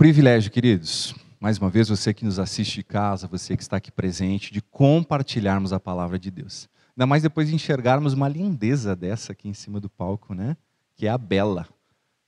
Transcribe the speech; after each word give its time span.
privilégio, 0.00 0.50
queridos, 0.50 1.14
mais 1.38 1.58
uma 1.58 1.68
vez, 1.68 1.90
você 1.90 2.14
que 2.14 2.24
nos 2.24 2.38
assiste 2.38 2.76
de 2.76 2.82
casa, 2.82 3.28
você 3.28 3.54
que 3.54 3.62
está 3.62 3.76
aqui 3.76 3.92
presente, 3.92 4.50
de 4.50 4.62
compartilharmos 4.62 5.74
a 5.74 5.78
palavra 5.78 6.18
de 6.18 6.30
Deus. 6.30 6.70
Ainda 6.96 7.06
mais 7.06 7.22
depois 7.22 7.48
de 7.48 7.54
enxergarmos 7.54 8.14
uma 8.14 8.26
lindeza 8.26 8.96
dessa 8.96 9.32
aqui 9.32 9.46
em 9.46 9.52
cima 9.52 9.78
do 9.78 9.90
palco, 9.90 10.32
né? 10.32 10.56
Que 10.96 11.06
é 11.06 11.10
a 11.10 11.18
Bela. 11.18 11.68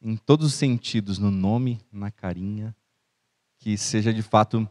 Em 0.02 0.18
todos 0.18 0.48
os 0.48 0.52
sentidos, 0.52 1.16
no 1.16 1.30
nome, 1.30 1.80
na 1.90 2.10
carinha. 2.10 2.76
Que 3.58 3.78
seja 3.78 4.12
de 4.12 4.20
fato 4.20 4.68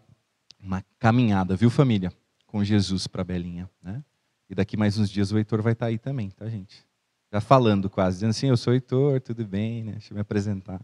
uma 0.60 0.86
caminhada, 1.00 1.56
viu, 1.56 1.72
família? 1.72 2.14
Com 2.46 2.64
Jesus 2.64 3.08
para 3.08 3.24
Belinha, 3.24 3.68
né? 3.82 4.04
E 4.48 4.54
daqui 4.54 4.78
mais 4.78 5.00
uns 5.00 5.10
dias 5.10 5.32
o 5.32 5.40
Heitor 5.40 5.64
vai 5.64 5.74
estar 5.74 5.88
aí 5.88 5.98
também, 5.98 6.30
tá, 6.30 6.48
gente? 6.48 6.86
Já 7.34 7.42
falando 7.42 7.90
quase, 7.90 8.18
dizendo 8.18 8.30
assim: 8.30 8.46
eu 8.50 8.58
sou 8.58 8.74
o 8.74 8.76
Heitor, 8.76 9.20
tudo 9.22 9.44
bem, 9.44 9.86
né? 9.86 9.94
Deixa 9.94 10.14
eu 10.14 10.16
me 10.16 10.22
apresentar. 10.22 10.80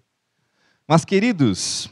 Mas, 0.87 1.05
queridos, 1.05 1.91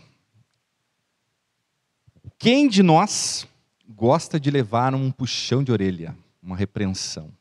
quem 2.37 2.67
de 2.67 2.83
nós 2.83 3.47
gosta 3.87 4.39
de 4.39 4.49
levar 4.51 4.93
um 4.93 5.11
puxão 5.11 5.63
de 5.63 5.71
orelha, 5.71 6.15
uma 6.41 6.55
repreensão? 6.55 7.31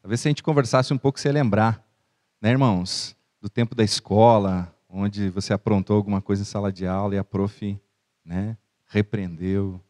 Talvez 0.00 0.20
se 0.20 0.28
a 0.28 0.30
gente 0.30 0.42
conversasse 0.42 0.92
um 0.92 0.98
pouco, 0.98 1.18
você 1.18 1.28
ia 1.28 1.32
lembrar, 1.32 1.84
né, 2.40 2.50
irmãos, 2.50 3.16
do 3.40 3.48
tempo 3.48 3.74
da 3.74 3.84
escola, 3.84 4.74
onde 4.88 5.28
você 5.28 5.52
aprontou 5.52 5.96
alguma 5.96 6.20
coisa 6.20 6.42
em 6.42 6.44
sala 6.46 6.72
de 6.72 6.86
aula 6.86 7.14
e 7.14 7.18
a 7.18 7.24
prof, 7.24 7.78
né, 8.24 8.56
repreendeu. 8.86 9.80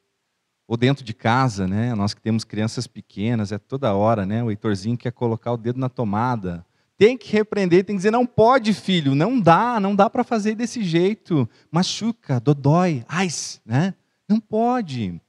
Ou 0.67 0.77
dentro 0.77 1.05
de 1.05 1.15
casa, 1.15 1.67
né, 1.67 1.95
nós 1.95 2.15
que 2.15 2.21
temos 2.21 2.45
crianças 2.45 2.87
pequenas, 2.87 3.53
é 3.53 3.59
toda 3.59 3.95
hora, 3.95 4.27
né, 4.27 4.43
o 4.43 4.51
Heitorzinho 4.51 4.99
quer 4.99 5.13
colocar 5.13 5.53
o 5.53 5.57
dedo 5.57 5.79
na 5.79 5.89
tomada. 5.89 6.65
Tem 6.97 7.17
que 7.17 7.33
repreender, 7.33 7.85
tem 7.85 7.95
que 7.95 7.99
dizer, 7.99 8.11
não 8.11 8.27
pode, 8.27 8.75
filho, 8.75 9.15
não 9.15 9.41
dá, 9.41 9.79
não 9.79 9.95
dá 9.95 10.11
para 10.11 10.25
fazer 10.25 10.57
desse 10.57 10.83
jeito. 10.83 11.49
Machuca, 11.71 12.41
dodói, 12.41 13.05
ai, 13.09 13.29
né? 13.65 13.95
Não 14.29 14.39
pode. 14.39 15.21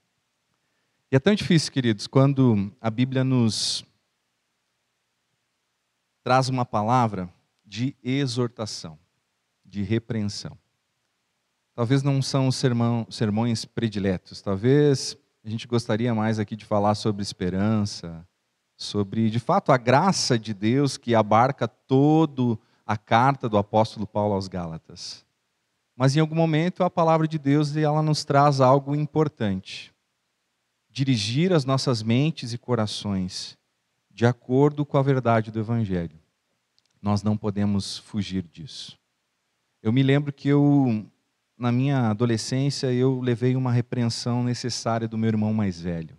E 1.12 1.16
é 1.16 1.20
tão 1.20 1.34
difícil, 1.34 1.72
queridos, 1.72 2.06
quando 2.06 2.72
a 2.82 2.90
Bíblia 2.90 3.24
nos 3.24 3.86
traz 6.24 6.50
uma 6.50 6.66
palavra 6.66 7.34
de 7.66 7.96
exortação, 8.04 9.00
de 9.64 9.82
repreensão. 9.84 10.58
Talvez 11.74 12.04
não 12.04 12.22
são 12.22 12.50
os 12.50 12.62
sermões 13.10 13.64
prediletos, 13.64 14.42
talvez 14.42 15.18
a 15.44 15.50
gente 15.50 15.66
gostaria 15.66 16.14
mais 16.14 16.38
aqui 16.38 16.56
de 16.56 16.66
falar 16.66 16.94
sobre 16.94 17.22
esperança, 17.22 18.28
sobre, 18.76 19.30
de 19.30 19.40
fato, 19.40 19.72
a 19.72 19.78
graça 19.78 20.38
de 20.38 20.54
Deus 20.54 20.98
que 20.98 21.16
abarca 21.16 21.68
todo 21.68 22.60
a 22.86 22.98
carta 22.98 23.48
do 23.48 23.58
apóstolo 23.58 24.06
Paulo 24.06 24.34
aos 24.34 24.48
Gálatas. 24.48 25.26
Mas 26.00 26.16
em 26.16 26.22
algum 26.22 26.34
momento 26.34 26.82
a 26.82 26.90
palavra 26.90 27.28
de 27.28 27.38
Deus 27.38 27.76
ela 27.76 28.02
nos 28.02 28.24
traz 28.24 28.62
algo 28.62 28.96
importante. 28.96 29.94
Dirigir 30.90 31.52
as 31.52 31.66
nossas 31.66 32.02
mentes 32.02 32.54
e 32.54 32.58
corações 32.58 33.58
de 34.10 34.26
acordo 34.26 34.86
com 34.86 34.98
a 34.98 35.02
verdade 35.02 35.52
do 35.52 35.60
evangelho. 35.60 36.18
Nós 37.02 37.22
não 37.22 37.36
podemos 37.36 37.98
fugir 37.98 38.44
disso. 38.44 38.98
Eu 39.84 39.92
me 39.92 40.02
lembro 40.02 40.32
que 40.32 40.48
eu 40.48 41.06
na 41.58 41.70
minha 41.70 42.10
adolescência 42.10 42.94
eu 42.94 43.20
levei 43.20 43.58
uma 43.58 43.74
repreensão 43.74 44.42
necessária 44.42 45.06
do 45.06 45.18
meu 45.18 45.28
irmão 45.28 45.54
mais 45.54 45.82
velho. 45.82 46.18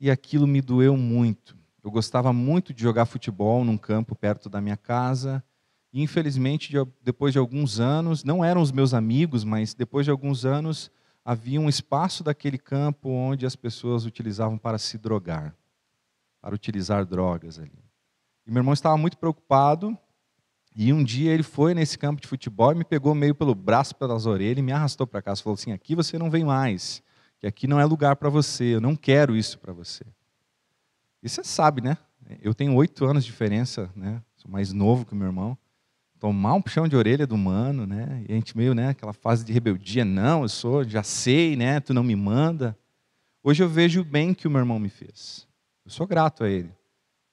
E 0.00 0.10
aquilo 0.10 0.46
me 0.46 0.62
doeu 0.62 0.96
muito. 0.96 1.54
Eu 1.84 1.90
gostava 1.90 2.32
muito 2.32 2.72
de 2.72 2.82
jogar 2.82 3.04
futebol 3.04 3.62
num 3.62 3.76
campo 3.76 4.16
perto 4.16 4.48
da 4.48 4.58
minha 4.58 4.78
casa 4.78 5.44
infelizmente, 5.92 6.72
depois 7.02 7.32
de 7.32 7.38
alguns 7.38 7.80
anos, 7.80 8.22
não 8.22 8.44
eram 8.44 8.60
os 8.60 8.70
meus 8.70 8.94
amigos, 8.94 9.44
mas 9.44 9.74
depois 9.74 10.04
de 10.04 10.10
alguns 10.10 10.44
anos, 10.44 10.90
havia 11.24 11.60
um 11.60 11.68
espaço 11.68 12.22
daquele 12.22 12.58
campo 12.58 13.08
onde 13.08 13.44
as 13.44 13.56
pessoas 13.56 14.04
utilizavam 14.06 14.56
para 14.56 14.78
se 14.78 14.96
drogar, 14.98 15.54
para 16.40 16.54
utilizar 16.54 17.04
drogas 17.04 17.58
ali. 17.58 17.84
E 18.46 18.50
meu 18.50 18.60
irmão 18.60 18.72
estava 18.72 18.96
muito 18.96 19.18
preocupado, 19.18 19.96
e 20.74 20.92
um 20.92 21.02
dia 21.02 21.32
ele 21.32 21.42
foi 21.42 21.74
nesse 21.74 21.98
campo 21.98 22.22
de 22.22 22.28
futebol 22.28 22.72
e 22.72 22.76
me 22.76 22.84
pegou 22.84 23.14
meio 23.14 23.34
pelo 23.34 23.54
braço, 23.54 23.94
pelas 23.96 24.24
orelhas 24.24 24.58
e 24.58 24.62
me 24.62 24.72
arrastou 24.72 25.06
para 25.06 25.20
casa. 25.20 25.42
Falou 25.42 25.54
assim: 25.54 25.72
aqui 25.72 25.96
você 25.96 26.16
não 26.16 26.30
vem 26.30 26.44
mais, 26.44 27.02
que 27.38 27.46
aqui 27.46 27.66
não 27.66 27.80
é 27.80 27.84
lugar 27.84 28.16
para 28.16 28.28
você, 28.28 28.76
eu 28.76 28.80
não 28.80 28.94
quero 28.94 29.36
isso 29.36 29.58
para 29.58 29.72
você. 29.72 30.04
E 31.22 31.28
você 31.28 31.42
sabe, 31.42 31.82
né? 31.82 31.98
Eu 32.40 32.54
tenho 32.54 32.74
oito 32.76 33.04
anos 33.04 33.24
de 33.24 33.30
diferença, 33.30 33.90
né? 33.96 34.22
Sou 34.36 34.50
mais 34.50 34.72
novo 34.72 35.04
que 35.04 35.14
meu 35.14 35.26
irmão 35.26 35.58
tomar 36.20 36.52
um 36.52 36.60
puxão 36.60 36.86
de 36.86 36.94
orelha 36.94 37.26
do 37.26 37.34
humano, 37.34 37.86
né? 37.86 38.22
E 38.28 38.32
a 38.32 38.34
gente 38.34 38.54
meio, 38.54 38.74
né, 38.74 38.90
aquela 38.90 39.14
fase 39.14 39.42
de 39.42 39.52
rebeldia, 39.52 40.04
não, 40.04 40.42
eu 40.42 40.48
sou, 40.50 40.84
já 40.84 41.02
sei, 41.02 41.56
né, 41.56 41.80
tu 41.80 41.94
não 41.94 42.04
me 42.04 42.14
manda. 42.14 42.78
Hoje 43.42 43.62
eu 43.62 43.68
vejo 43.68 44.02
o 44.02 44.04
bem 44.04 44.34
que 44.34 44.46
o 44.46 44.50
meu 44.50 44.60
irmão 44.60 44.78
me 44.78 44.90
fez. 44.90 45.48
Eu 45.82 45.90
sou 45.90 46.06
grato 46.06 46.44
a 46.44 46.50
ele. 46.50 46.70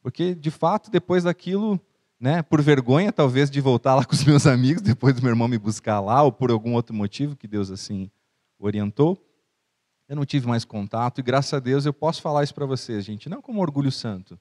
Porque 0.01 0.33
de 0.33 0.49
fato, 0.49 0.89
depois 0.89 1.25
daquilo, 1.25 1.77
né, 2.17 2.41
por 2.41 2.61
vergonha 2.61 3.11
talvez 3.11 3.51
de 3.51 3.59
voltar 3.59 3.93
lá 3.93 4.05
com 4.07 4.15
os 4.15 4.23
meus 4.23 4.47
amigos, 4.47 4.81
depois 4.81 5.13
do 5.13 5.21
meu 5.21 5.31
irmão 5.31 5.49
me 5.49 5.57
buscar 5.57 5.99
lá 5.99 6.23
ou 6.23 6.31
por 6.31 6.49
algum 6.49 6.73
outro 6.73 6.95
motivo 6.95 7.35
que 7.35 7.45
Deus 7.45 7.69
assim 7.69 8.09
orientou, 8.57 9.21
eu 10.07 10.15
não 10.15 10.25
tive 10.25 10.47
mais 10.47 10.63
contato 10.63 11.19
e 11.19 11.21
graças 11.21 11.53
a 11.53 11.59
Deus 11.59 11.85
eu 11.85 11.93
posso 11.93 12.21
falar 12.21 12.45
isso 12.45 12.55
para 12.55 12.65
vocês, 12.65 13.03
gente, 13.03 13.27
não 13.27 13.41
como 13.41 13.59
orgulho 13.59 13.91
santo. 13.91 14.39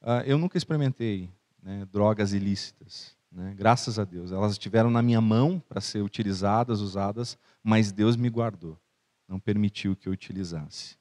Uh, 0.00 0.22
eu 0.24 0.38
nunca 0.38 0.56
experimentei 0.56 1.28
né, 1.60 1.84
drogas 1.90 2.32
ilícitas. 2.32 3.18
Né? 3.30 3.54
Graças 3.56 3.98
a 3.98 4.04
Deus. 4.04 4.32
Elas 4.32 4.52
estiveram 4.52 4.90
na 4.90 5.02
minha 5.02 5.20
mão 5.20 5.62
para 5.68 5.80
ser 5.80 6.02
utilizadas, 6.02 6.80
usadas, 6.80 7.38
mas 7.62 7.92
Deus 7.92 8.16
me 8.16 8.28
guardou. 8.28 8.78
Não 9.28 9.38
permitiu 9.38 9.94
que 9.94 10.08
eu 10.08 10.12
utilizasse. 10.12 10.98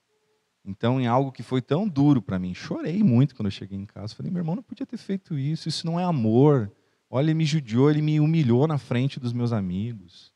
Então, 0.63 1.01
em 1.01 1.07
algo 1.07 1.31
que 1.31 1.41
foi 1.41 1.61
tão 1.61 1.87
duro 1.87 2.21
para 2.21 2.37
mim, 2.37 2.53
chorei 2.53 3.01
muito 3.01 3.35
quando 3.35 3.47
eu 3.47 3.51
cheguei 3.51 3.77
em 3.77 3.85
casa. 3.85 4.13
Falei, 4.13 4.31
meu 4.31 4.41
irmão 4.41 4.55
não 4.55 4.63
podia 4.63 4.85
ter 4.85 4.97
feito 4.97 5.37
isso, 5.37 5.67
isso 5.67 5.85
não 5.85 5.99
é 5.99 6.03
amor. 6.03 6.71
Olha, 7.09 7.25
ele 7.25 7.33
me 7.33 7.45
judiou, 7.45 7.89
ele 7.89 8.01
me 8.01 8.19
humilhou 8.19 8.67
na 8.67 8.77
frente 8.77 9.19
dos 9.19 9.33
meus 9.33 9.51
amigos. 9.51 10.31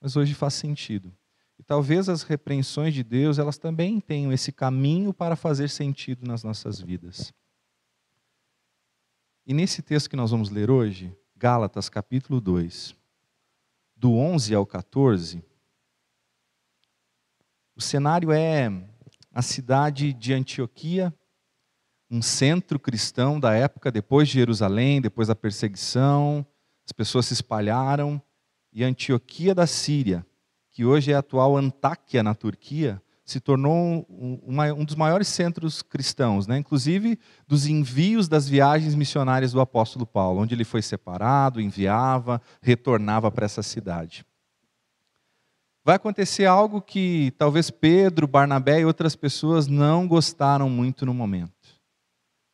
Mas 0.00 0.16
hoje 0.16 0.34
faz 0.34 0.54
sentido. 0.54 1.12
E 1.58 1.62
talvez 1.62 2.08
as 2.08 2.22
repreensões 2.22 2.92
de 2.92 3.02
Deus, 3.02 3.38
elas 3.38 3.58
também 3.58 4.00
tenham 4.00 4.32
esse 4.32 4.52
caminho 4.52 5.14
para 5.14 5.34
fazer 5.34 5.68
sentido 5.68 6.26
nas 6.26 6.44
nossas 6.44 6.80
vidas. 6.80 7.32
E 9.48 9.54
nesse 9.54 9.80
texto 9.80 10.10
que 10.10 10.16
nós 10.16 10.30
vamos 10.30 10.50
ler 10.50 10.70
hoje, 10.70 11.10
Gálatas 11.34 11.88
capítulo 11.88 12.38
2, 12.38 12.94
do 13.96 14.14
11 14.14 14.54
ao 14.54 14.66
14, 14.66 15.42
o 17.74 17.80
cenário 17.80 18.30
é 18.30 18.70
a 19.32 19.40
cidade 19.40 20.12
de 20.12 20.34
Antioquia, 20.34 21.14
um 22.10 22.20
centro 22.20 22.78
cristão 22.78 23.40
da 23.40 23.54
época, 23.54 23.90
depois 23.90 24.28
de 24.28 24.34
Jerusalém, 24.34 25.00
depois 25.00 25.28
da 25.28 25.34
perseguição, 25.34 26.46
as 26.84 26.92
pessoas 26.92 27.24
se 27.24 27.32
espalharam, 27.32 28.20
e 28.70 28.84
Antioquia 28.84 29.54
da 29.54 29.66
Síria, 29.66 30.26
que 30.70 30.84
hoje 30.84 31.10
é 31.10 31.14
a 31.14 31.20
atual 31.20 31.56
Antáquia 31.56 32.22
na 32.22 32.34
Turquia, 32.34 33.02
se 33.30 33.40
tornou 33.40 34.06
um, 34.08 34.40
um 34.78 34.84
dos 34.84 34.94
maiores 34.94 35.28
centros 35.28 35.82
cristãos, 35.82 36.46
né? 36.46 36.56
inclusive 36.56 37.18
dos 37.46 37.66
envios 37.66 38.26
das 38.26 38.48
viagens 38.48 38.94
missionárias 38.94 39.52
do 39.52 39.60
apóstolo 39.60 40.06
Paulo, 40.06 40.40
onde 40.40 40.54
ele 40.54 40.64
foi 40.64 40.80
separado, 40.80 41.60
enviava, 41.60 42.40
retornava 42.62 43.30
para 43.30 43.44
essa 43.44 43.62
cidade. 43.62 44.24
Vai 45.84 45.96
acontecer 45.96 46.46
algo 46.46 46.80
que 46.80 47.32
talvez 47.36 47.70
Pedro, 47.70 48.26
Barnabé 48.26 48.80
e 48.80 48.84
outras 48.86 49.14
pessoas 49.14 49.66
não 49.66 50.08
gostaram 50.08 50.70
muito 50.70 51.04
no 51.04 51.12
momento, 51.12 51.52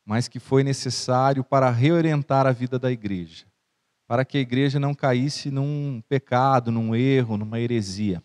mas 0.05 0.27
que 0.27 0.39
foi 0.39 0.61
necessário 0.61 1.43
para 1.43 1.69
reorientar 1.69 2.45
a 2.45 2.51
vida 2.51 2.77
da 2.77 2.91
igreja, 2.91 3.45
para 4.05 4.25
que 4.25 4.37
a 4.37 4.41
igreja 4.41 4.77
não 4.77 4.93
caísse 4.93 5.49
num 5.49 6.01
pecado, 6.09 6.69
num 6.69 6.93
erro, 6.93 7.37
numa 7.37 7.61
heresia 7.61 8.21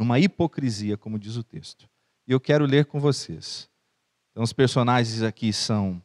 numa 0.00 0.18
hipocrisia, 0.18 0.96
como 0.96 1.18
diz 1.18 1.36
o 1.36 1.44
texto. 1.44 1.86
E 2.26 2.32
eu 2.32 2.40
quero 2.40 2.64
ler 2.64 2.86
com 2.86 2.98
vocês. 2.98 3.68
Então, 4.30 4.42
os 4.42 4.50
personagens 4.50 5.20
aqui 5.20 5.52
são 5.52 6.02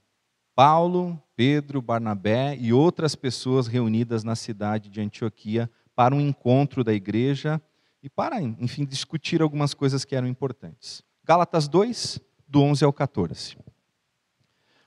Paulo, 0.53 1.18
Pedro, 1.33 1.81
Barnabé 1.81 2.57
e 2.57 2.74
outras 2.74 3.15
pessoas 3.15 3.68
reunidas 3.68 4.21
na 4.21 4.36
cidade 4.36 4.89
de 4.89 5.00
Antioquia 5.00 5.71
para 5.95 6.13
um 6.13 6.19
encontro 6.19 6.83
da 6.83 6.94
igreja 6.94 7.62
e 8.03 8.09
para, 8.09 8.42
enfim, 8.42 8.83
discutir 8.83 9.42
algumas 9.42 9.74
coisas 9.74 10.03
que 10.03 10.13
eram 10.13 10.27
importantes. 10.27 11.01
Gálatas 11.24 11.69
2, 11.69 12.19
do 12.45 12.62
11 12.63 12.83
ao 12.83 12.91
14. 12.91 13.56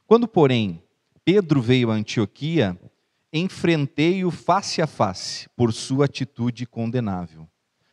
Quando, 0.07 0.29
porém, 0.29 0.83
Pedro 1.25 1.63
veio 1.63 1.91
a 1.91 1.95
Antioquia, 1.95 2.79
enfrentei-o 3.33 4.31
face 4.31 4.83
a 4.83 4.87
face 4.87 5.49
por 5.57 5.73
sua 5.73 6.05
atitude 6.05 6.67
condenável 6.67 7.49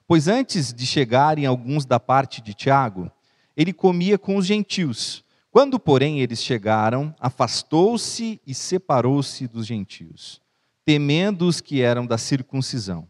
Pois 0.08 0.28
antes 0.28 0.74
de 0.74 0.86
chegarem 0.86 1.46
alguns 1.46 1.86
da 1.86 2.00
parte 2.00 2.42
de 2.42 2.54
Tiago, 2.54 3.12
ele 3.58 3.74
comia 3.74 4.18
com 4.18 4.36
os 4.38 4.46
gentios. 4.46 5.24
Quando, 5.50 5.80
porém, 5.80 6.20
eles 6.20 6.44
chegaram, 6.44 7.16
afastou-se 7.20 8.40
e 8.46 8.54
separou-se 8.54 9.48
dos 9.48 9.66
gentios, 9.66 10.42
temendo 10.84 11.48
os 11.48 11.62
que 11.62 11.82
eram 11.82 12.06
da 12.06 12.18
circuncisão. 12.18 13.08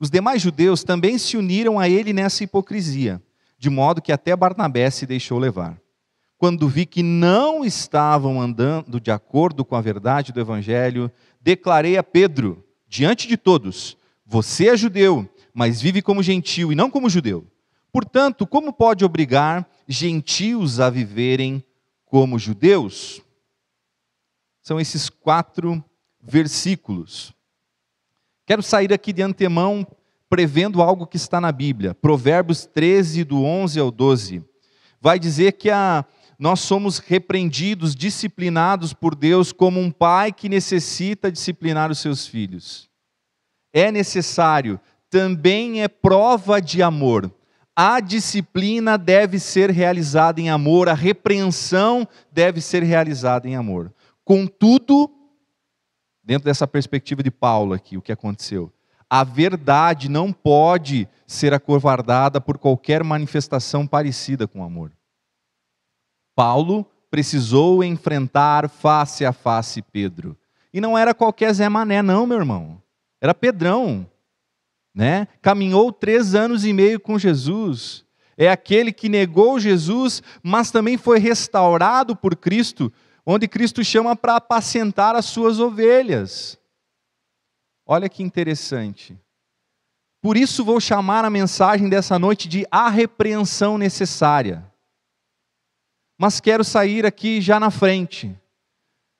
Os 0.00 0.10
demais 0.10 0.42
judeus 0.42 0.82
também 0.82 1.16
se 1.16 1.36
uniram 1.36 1.78
a 1.78 1.88
ele 1.88 2.12
nessa 2.12 2.42
hipocrisia, 2.42 3.22
de 3.58 3.70
modo 3.70 4.02
que 4.02 4.12
até 4.12 4.34
Barnabé 4.34 4.90
se 4.90 5.06
deixou 5.06 5.38
levar. 5.38 5.80
Quando 6.38 6.68
vi 6.68 6.84
que 6.84 7.02
não 7.02 7.64
estavam 7.64 8.40
andando 8.40 9.00
de 9.00 9.10
acordo 9.10 9.64
com 9.64 9.74
a 9.74 9.80
verdade 9.80 10.32
do 10.32 10.40
evangelho, 10.40 11.10
declarei 11.40 11.96
a 11.96 12.02
Pedro, 12.02 12.62
diante 12.86 13.26
de 13.26 13.36
todos: 13.36 13.96
Você 14.26 14.68
é 14.68 14.76
judeu, 14.76 15.28
mas 15.56 15.80
vive 15.80 16.02
como 16.02 16.22
gentil 16.22 16.70
e 16.70 16.74
não 16.74 16.90
como 16.90 17.08
judeu. 17.08 17.50
Portanto, 17.90 18.46
como 18.46 18.74
pode 18.74 19.06
obrigar 19.06 19.66
gentios 19.88 20.80
a 20.80 20.90
viverem 20.90 21.64
como 22.04 22.38
judeus? 22.38 23.22
São 24.60 24.78
esses 24.78 25.08
quatro 25.08 25.82
versículos. 26.22 27.32
Quero 28.44 28.62
sair 28.62 28.92
aqui 28.92 29.14
de 29.14 29.22
antemão 29.22 29.86
prevendo 30.28 30.82
algo 30.82 31.06
que 31.06 31.16
está 31.16 31.40
na 31.40 31.50
Bíblia. 31.50 31.94
Provérbios 31.94 32.66
13, 32.66 33.24
do 33.24 33.42
11 33.42 33.80
ao 33.80 33.90
12. 33.90 34.44
Vai 35.00 35.18
dizer 35.18 35.52
que 35.52 35.70
a, 35.70 36.04
nós 36.38 36.60
somos 36.60 36.98
repreendidos, 36.98 37.96
disciplinados 37.96 38.92
por 38.92 39.14
Deus 39.14 39.52
como 39.52 39.80
um 39.80 39.90
pai 39.90 40.34
que 40.34 40.50
necessita 40.50 41.32
disciplinar 41.32 41.90
os 41.90 41.98
seus 41.98 42.26
filhos. 42.26 42.90
É 43.72 43.90
necessário, 43.90 44.78
também 45.10 45.82
é 45.82 45.88
prova 45.88 46.60
de 46.60 46.82
amor. 46.82 47.32
A 47.74 48.00
disciplina 48.00 48.96
deve 48.96 49.38
ser 49.38 49.70
realizada 49.70 50.40
em 50.40 50.48
amor, 50.48 50.88
a 50.88 50.94
repreensão 50.94 52.08
deve 52.32 52.60
ser 52.60 52.82
realizada 52.82 53.46
em 53.48 53.54
amor. 53.54 53.92
Contudo, 54.24 55.10
dentro 56.24 56.46
dessa 56.46 56.66
perspectiva 56.66 57.22
de 57.22 57.30
Paulo 57.30 57.74
aqui, 57.74 57.96
o 57.96 58.02
que 58.02 58.12
aconteceu? 58.12 58.72
A 59.08 59.22
verdade 59.22 60.08
não 60.08 60.32
pode 60.32 61.08
ser 61.26 61.54
acovardada 61.54 62.40
por 62.40 62.58
qualquer 62.58 63.04
manifestação 63.04 63.86
parecida 63.86 64.48
com 64.48 64.64
amor. 64.64 64.90
Paulo 66.34 66.84
precisou 67.10 67.84
enfrentar 67.84 68.68
face 68.68 69.24
a 69.24 69.32
face 69.32 69.80
Pedro. 69.80 70.36
E 70.72 70.80
não 70.80 70.98
era 70.98 71.14
qualquer 71.14 71.52
Zé 71.52 71.68
Mané, 71.68 72.02
não, 72.02 72.26
meu 72.26 72.38
irmão. 72.38 72.82
Era 73.20 73.34
Pedrão. 73.34 74.06
Né? 74.96 75.28
Caminhou 75.40 75.92
três 75.92 76.34
anos 76.34 76.64
e 76.64 76.72
meio 76.72 76.98
com 76.98 77.18
Jesus. 77.18 78.04
É 78.36 78.48
aquele 78.48 78.90
que 78.92 79.08
negou 79.08 79.60
Jesus, 79.60 80.22
mas 80.42 80.72
também 80.72 80.96
foi 80.96 81.20
restaurado 81.20 82.16
por 82.16 82.34
Cristo 82.34 82.92
onde 83.26 83.48
Cristo 83.48 83.82
chama 83.84 84.14
para 84.14 84.36
apacentar 84.36 85.16
as 85.16 85.24
suas 85.24 85.58
ovelhas. 85.58 86.56
Olha 87.84 88.08
que 88.08 88.22
interessante. 88.22 89.18
Por 90.22 90.36
isso 90.36 90.64
vou 90.64 90.80
chamar 90.80 91.24
a 91.24 91.30
mensagem 91.30 91.88
dessa 91.88 92.18
noite 92.18 92.48
de 92.48 92.64
a 92.70 92.88
repreensão 92.88 93.76
necessária. 93.76 94.64
Mas 96.16 96.40
quero 96.40 96.64
sair 96.64 97.04
aqui 97.04 97.40
já 97.40 97.58
na 97.58 97.70
frente. 97.70 98.34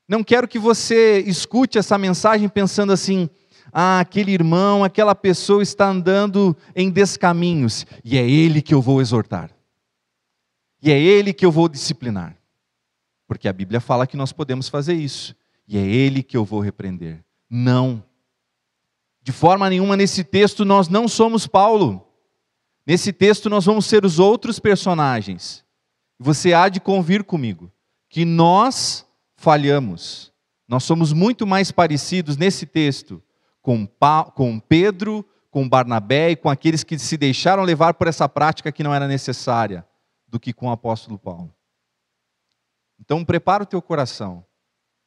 Não 0.09 0.23
quero 0.23 0.49
que 0.49 0.59
você 0.59 1.19
escute 1.21 1.77
essa 1.77 1.99
mensagem 1.99 2.49
pensando 2.49 2.93
assim: 2.93 3.29
ah, 3.79 4.01
aquele 4.01 4.33
irmão, 4.33 4.83
aquela 4.83 5.15
pessoa 5.15 5.63
está 5.63 5.89
andando 5.89 6.57
em 6.75 6.91
descaminhos, 6.91 7.85
e 8.03 8.17
é 8.17 8.27
ele 8.27 8.63
que 8.63 8.73
eu 8.73 8.81
vou 8.81 9.03
exortar, 9.03 9.51
e 10.81 10.91
é 10.91 10.99
ele 10.99 11.35
que 11.35 11.45
eu 11.45 11.53
vou 11.53 11.69
disciplinar. 11.69 12.37
Porque 13.27 13.49
a 13.49 13.53
Bíblia 13.53 13.81
fala 13.81 14.07
que 14.07 14.17
nós 14.17 14.33
podemos 14.33 14.69
fazer 14.69 14.95
isso. 14.95 15.35
E 15.67 15.77
é 15.77 15.85
Ele 15.85 16.23
que 16.23 16.37
eu 16.37 16.45
vou 16.45 16.61
repreender. 16.61 17.25
Não. 17.51 18.03
De 19.21 19.33
forma 19.33 19.69
nenhuma, 19.69 19.97
nesse 19.97 20.23
texto, 20.23 20.65
nós 20.65 20.89
não 20.89 21.09
somos 21.09 21.47
Paulo. 21.47 22.07
Nesse 22.87 23.13
texto, 23.13 23.51
nós 23.51 23.65
vamos 23.65 23.87
ser 23.87 24.05
os 24.05 24.21
outros 24.21 24.61
personagens. 24.61 25.65
Você 26.19 26.55
há 26.55 26.69
de 26.69 26.79
convir 26.79 27.25
comigo 27.25 27.71
que 28.09 28.25
nós 28.25 29.05
falhamos. 29.37 30.33
Nós 30.69 30.85
somos 30.85 31.13
muito 31.13 31.47
mais 31.47 31.73
parecidos 31.73 32.37
nesse 32.37 32.65
texto 32.65 33.21
com, 33.67 33.85
com 34.33 34.61
Pedro, 34.61 35.29
com 35.51 35.69
Barnabé 35.69 36.31
e 36.31 36.37
com 36.37 36.49
aqueles 36.49 36.85
que 36.85 36.97
se 36.97 37.17
deixaram 37.17 37.65
levar 37.65 37.95
por 37.95 38.07
essa 38.07 38.29
prática 38.29 38.71
que 38.71 38.85
não 38.85 38.95
era 38.95 39.09
necessária, 39.09 39.85
do 40.29 40.39
que 40.39 40.53
com 40.53 40.69
o 40.69 40.71
apóstolo 40.71 41.19
Paulo. 41.19 41.53
Então, 43.01 43.25
prepara 43.25 43.65
o 43.65 43.67
teu 43.67 43.83
coração 43.83 44.47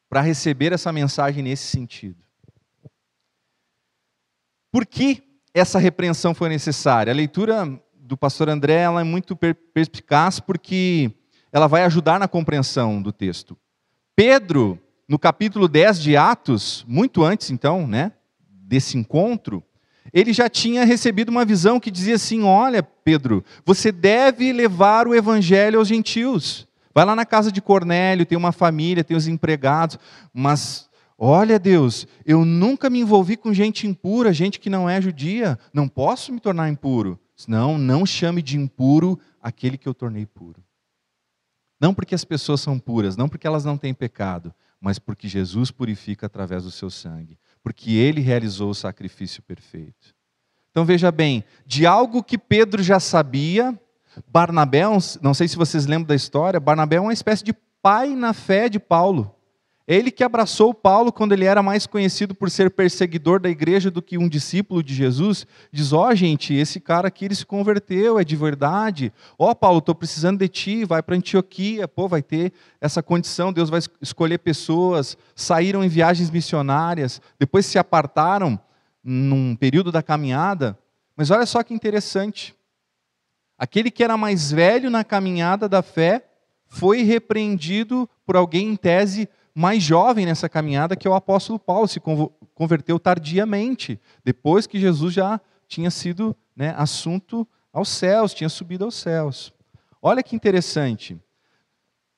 para 0.09 0.19
receber 0.19 0.73
essa 0.73 0.91
mensagem 0.91 1.41
nesse 1.41 1.67
sentido. 1.67 2.21
Por 4.69 4.85
que 4.85 5.23
essa 5.53 5.79
repreensão 5.79 6.35
foi 6.35 6.49
necessária? 6.49 7.13
A 7.13 7.15
leitura 7.15 7.81
do 7.93 8.17
pastor 8.17 8.49
André 8.49 8.81
ela 8.81 8.99
é 8.99 9.05
muito 9.05 9.37
perspicaz 9.37 10.41
porque 10.41 11.13
ela 11.49 11.67
vai 11.67 11.85
ajudar 11.85 12.19
na 12.19 12.27
compreensão 12.27 13.01
do 13.01 13.13
texto. 13.13 13.57
Pedro, 14.17 14.77
no 15.07 15.17
capítulo 15.17 15.69
10 15.69 16.01
de 16.01 16.17
Atos, 16.17 16.83
muito 16.85 17.23
antes 17.23 17.51
então, 17.51 17.87
né, 17.87 18.11
desse 18.69 18.95
encontro, 18.95 19.63
ele 20.13 20.31
já 20.31 20.47
tinha 20.47 20.85
recebido 20.85 21.29
uma 21.29 21.43
visão 21.43 21.79
que 21.79 21.89
dizia 21.89 22.15
assim: 22.15 22.43
"Olha, 22.43 22.83
Pedro, 22.83 23.43
você 23.65 23.91
deve 23.91 24.53
levar 24.53 25.07
o 25.07 25.15
evangelho 25.15 25.79
aos 25.79 25.87
gentios. 25.87 26.67
Vai 26.93 27.03
lá 27.03 27.15
na 27.15 27.25
casa 27.25 27.51
de 27.51 27.61
Cornélio, 27.61 28.25
tem 28.25 28.37
uma 28.37 28.51
família, 28.51 29.03
tem 29.03 29.17
os 29.17 29.27
empregados, 29.27 29.97
mas 30.33 30.87
olha 31.17 31.59
Deus, 31.59 32.07
eu 32.25 32.45
nunca 32.45 32.89
me 32.89 32.99
envolvi 32.99 33.35
com 33.37 33.53
gente 33.53 33.87
impura, 33.87 34.33
gente 34.33 34.59
que 34.59 34.69
não 34.69 34.89
é 34.89 35.01
judia, 35.01 35.57
não 35.73 35.87
posso 35.87 36.31
me 36.31 36.39
tornar 36.39 36.69
impuro. 36.69 37.19
Não, 37.47 37.77
não 37.77 38.05
chame 38.05 38.41
de 38.41 38.57
impuro 38.57 39.17
aquele 39.41 39.77
que 39.77 39.87
eu 39.87 39.93
tornei 39.93 40.25
puro. 40.25 40.61
Não 41.79 41.93
porque 41.93 42.13
as 42.13 42.25
pessoas 42.25 42.59
são 42.59 42.77
puras, 42.77 43.15
não 43.15 43.29
porque 43.29 43.47
elas 43.47 43.63
não 43.63 43.77
têm 43.77 43.93
pecado, 43.93 44.53
mas 44.81 44.99
porque 44.99 45.27
Jesus 45.27 45.71
purifica 45.71 46.25
através 46.25 46.63
do 46.63 46.71
seu 46.71 46.89
sangue, 46.89 47.37
porque 47.63 47.91
ele 47.91 48.21
realizou 48.21 48.69
o 48.69 48.75
sacrifício 48.75 49.41
perfeito. 49.43 50.15
Então 50.71 50.85
veja 50.85 51.11
bem, 51.11 51.43
de 51.65 51.85
algo 51.85 52.23
que 52.23 52.37
Pedro 52.37 52.81
já 52.81 52.99
sabia, 52.99 53.77
Barnabé, 54.27 54.83
não 55.21 55.33
sei 55.33 55.47
se 55.47 55.57
vocês 55.57 55.85
lembram 55.85 56.07
da 56.07 56.15
história, 56.15 56.59
Barnabé 56.59 56.97
é 56.97 57.01
uma 57.01 57.13
espécie 57.13 57.43
de 57.43 57.53
pai 57.81 58.15
na 58.15 58.33
fé 58.33 58.69
de 58.69 58.79
Paulo. 58.79 59.35
Ele 59.89 60.11
que 60.11 60.23
abraçou 60.23 60.71
Paulo 60.71 61.11
quando 61.11 61.31
ele 61.31 61.45
era 61.45 61.63
mais 61.63 61.87
conhecido 61.87 62.35
por 62.35 62.51
ser 62.51 62.69
perseguidor 62.69 63.39
da 63.39 63.49
igreja 63.49 63.89
do 63.89 64.03
que 64.03 64.19
um 64.19 64.29
discípulo 64.29 64.83
de 64.83 64.93
Jesus. 64.93 65.47
Diz: 65.71 65.91
Ó, 65.91 66.07
oh, 66.07 66.15
gente, 66.15 66.53
esse 66.53 66.79
cara 66.79 67.07
aqui 67.07 67.25
ele 67.25 67.33
se 67.33 67.43
converteu, 67.43 68.19
é 68.19 68.23
de 68.23 68.35
verdade. 68.35 69.11
Ó, 69.35 69.49
oh, 69.49 69.55
Paulo, 69.55 69.79
estou 69.79 69.95
precisando 69.95 70.37
de 70.37 70.47
ti, 70.47 70.85
vai 70.85 71.01
para 71.01 71.15
Antioquia. 71.15 71.87
Pô, 71.87 72.07
vai 72.07 72.21
ter 72.21 72.53
essa 72.79 73.01
condição, 73.01 73.51
Deus 73.51 73.67
vai 73.67 73.79
escolher 73.99 74.37
pessoas. 74.37 75.17
Saíram 75.35 75.83
em 75.83 75.89
viagens 75.89 76.29
missionárias, 76.29 77.19
depois 77.39 77.65
se 77.65 77.79
apartaram 77.79 78.59
num 79.03 79.55
período 79.55 79.91
da 79.91 80.03
caminhada. 80.03 80.77
Mas 81.17 81.31
olha 81.31 81.47
só 81.47 81.63
que 81.63 81.73
interessante. 81.73 82.55
Aquele 83.57 83.89
que 83.89 84.03
era 84.03 84.15
mais 84.15 84.51
velho 84.51 84.91
na 84.91 85.03
caminhada 85.03 85.67
da 85.67 85.81
fé 85.81 86.29
foi 86.67 87.01
repreendido 87.01 88.07
por 88.23 88.35
alguém, 88.35 88.69
em 88.69 88.75
tese, 88.75 89.27
mais 89.53 89.83
jovem 89.83 90.25
nessa 90.25 90.47
caminhada, 90.47 90.95
que 90.95 91.07
é 91.07 91.11
o 91.11 91.15
apóstolo 91.15 91.59
Paulo, 91.59 91.87
se 91.87 92.01
converteu 92.53 92.99
tardiamente, 92.99 93.99
depois 94.23 94.67
que 94.67 94.79
Jesus 94.79 95.13
já 95.13 95.39
tinha 95.67 95.91
sido 95.91 96.35
né, 96.55 96.73
assunto 96.77 97.47
aos 97.71 97.89
céus, 97.89 98.33
tinha 98.33 98.49
subido 98.49 98.85
aos 98.85 98.95
céus. 98.95 99.53
Olha 100.01 100.23
que 100.23 100.35
interessante. 100.35 101.17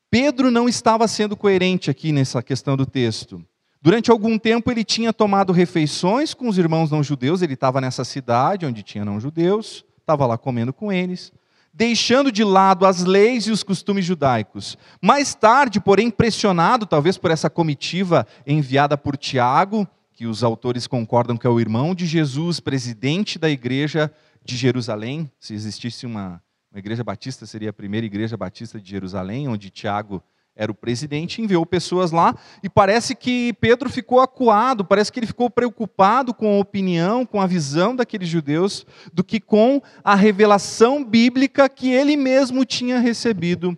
Pedro 0.10 0.52
não 0.52 0.68
estava 0.68 1.08
sendo 1.08 1.36
coerente 1.38 1.90
aqui 1.90 2.12
nessa 2.12 2.44
questão 2.44 2.76
do 2.76 2.86
texto. 2.86 3.44
Durante 3.82 4.12
algum 4.12 4.38
tempo 4.38 4.70
ele 4.70 4.84
tinha 4.84 5.12
tomado 5.12 5.52
refeições 5.52 6.34
com 6.34 6.48
os 6.48 6.58
irmãos 6.58 6.92
não 6.92 7.02
judeus, 7.02 7.42
ele 7.42 7.56
estava 7.56 7.82
nessa 7.82 8.04
cidade 8.04 8.66
onde 8.66 8.84
tinha 8.84 9.04
não 9.04 9.20
judeus 9.20 9.86
estava 10.12 10.26
lá 10.26 10.38
comendo 10.38 10.74
com 10.74 10.92
eles, 10.92 11.32
deixando 11.74 12.32
de 12.32 12.44
lado 12.44 12.86
as 12.86 13.04
leis 13.04 13.46
e 13.48 13.52
os 13.52 13.64
costumes 13.64 14.06
judaicos. 14.06 14.78
Mais 15.02 15.34
tarde, 15.34 15.80
porém, 15.80 16.10
pressionado 16.10 16.86
talvez 16.86 17.18
por 17.18 17.32
essa 17.32 17.50
comitiva 17.50 18.28
enviada 18.46 18.98
por 18.98 19.18
Tiago, 19.18 19.88
que 20.14 20.26
os 20.28 20.44
autores 20.44 20.86
concordam 20.86 21.38
que 21.38 21.48
é 21.48 21.50
o 21.50 21.60
irmão 21.60 21.96
de 21.96 22.06
Jesus, 22.06 22.60
presidente 22.60 23.40
da 23.40 23.50
igreja 23.50 24.12
de 24.44 24.56
Jerusalém, 24.56 25.32
se 25.40 25.54
existisse 25.54 26.06
uma, 26.06 26.42
uma 26.72 26.80
igreja 26.80 27.04
batista, 27.04 27.46
seria 27.46 27.70
a 27.70 27.74
primeira 27.74 28.06
igreja 28.06 28.36
batista 28.36 28.80
de 28.80 28.90
Jerusalém, 28.90 29.48
onde 29.48 29.70
Tiago 29.70 30.22
era 30.56 30.72
o 30.72 30.76
presidente, 30.76 31.42
enviou 31.42 31.66
pessoas 31.66 32.12
lá 32.12 32.36
e 32.62 32.70
parece 32.70 33.16
que 33.16 33.54
Pedro 33.54 33.90
ficou 33.90 34.20
acuado, 34.20 34.84
parece 34.84 35.12
que 35.12 35.20
ele 35.20 35.28
ficou 35.28 35.50
preocupado 35.50 36.34
com 36.34 36.58
a 36.58 36.60
opinião, 36.60 37.26
com 37.26 37.40
a 37.40 37.48
visão 37.48 37.96
daqueles 37.96 38.28
judeus, 38.28 38.86
do 39.14 39.24
que 39.24 39.40
com 39.40 39.82
a 40.04 40.14
revelação 40.14 41.04
bíblica 41.04 41.70
que 41.70 41.90
ele 41.92 42.18
mesmo 42.18 42.66
tinha 42.66 43.00
recebido 43.00 43.78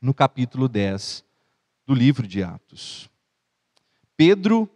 no 0.00 0.14
capítulo 0.14 0.68
10 0.68 1.24
do 1.86 1.94
livro 1.94 2.26
de 2.26 2.42
Atos. 2.42 3.10
Pedro 4.16 4.68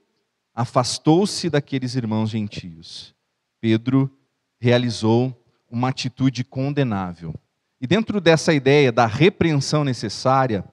afastou-se 0.54 1.48
daqueles 1.48 1.94
irmãos 1.94 2.30
gentios. 2.30 3.14
Pedro 3.60 4.10
realizou 4.60 5.36
uma 5.70 5.88
atitude 5.88 6.44
condenável. 6.44 7.34
E 7.80 7.86
dentro 7.86 8.20
dessa 8.20 8.52
ideia 8.52 8.92
da 8.92 9.06
repreensão 9.06 9.82
necessária, 9.82 10.64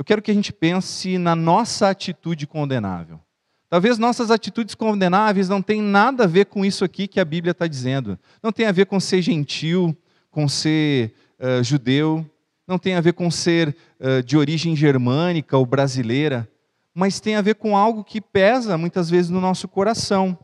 eu 0.00 0.04
quero 0.04 0.22
que 0.22 0.30
a 0.30 0.34
gente 0.34 0.50
pense 0.50 1.18
na 1.18 1.36
nossa 1.36 1.90
atitude 1.90 2.46
condenável. 2.46 3.20
Talvez 3.68 3.98
nossas 3.98 4.30
atitudes 4.30 4.74
condenáveis 4.74 5.46
não 5.46 5.60
tenham 5.60 5.84
nada 5.84 6.24
a 6.24 6.26
ver 6.26 6.46
com 6.46 6.64
isso 6.64 6.86
aqui 6.86 7.06
que 7.06 7.20
a 7.20 7.24
Bíblia 7.24 7.50
está 7.50 7.66
dizendo. 7.66 8.18
Não 8.42 8.50
tem 8.50 8.64
a 8.64 8.72
ver 8.72 8.86
com 8.86 8.98
ser 8.98 9.20
gentil, 9.20 9.94
com 10.30 10.48
ser 10.48 11.12
uh, 11.38 11.62
judeu, 11.62 12.24
não 12.66 12.78
tem 12.78 12.94
a 12.94 13.00
ver 13.02 13.12
com 13.12 13.30
ser 13.30 13.76
uh, 14.00 14.22
de 14.22 14.38
origem 14.38 14.74
germânica 14.74 15.58
ou 15.58 15.66
brasileira, 15.66 16.50
mas 16.94 17.20
tem 17.20 17.36
a 17.36 17.42
ver 17.42 17.56
com 17.56 17.76
algo 17.76 18.02
que 18.02 18.22
pesa 18.22 18.78
muitas 18.78 19.10
vezes 19.10 19.30
no 19.30 19.38
nosso 19.38 19.68
coração, 19.68 20.38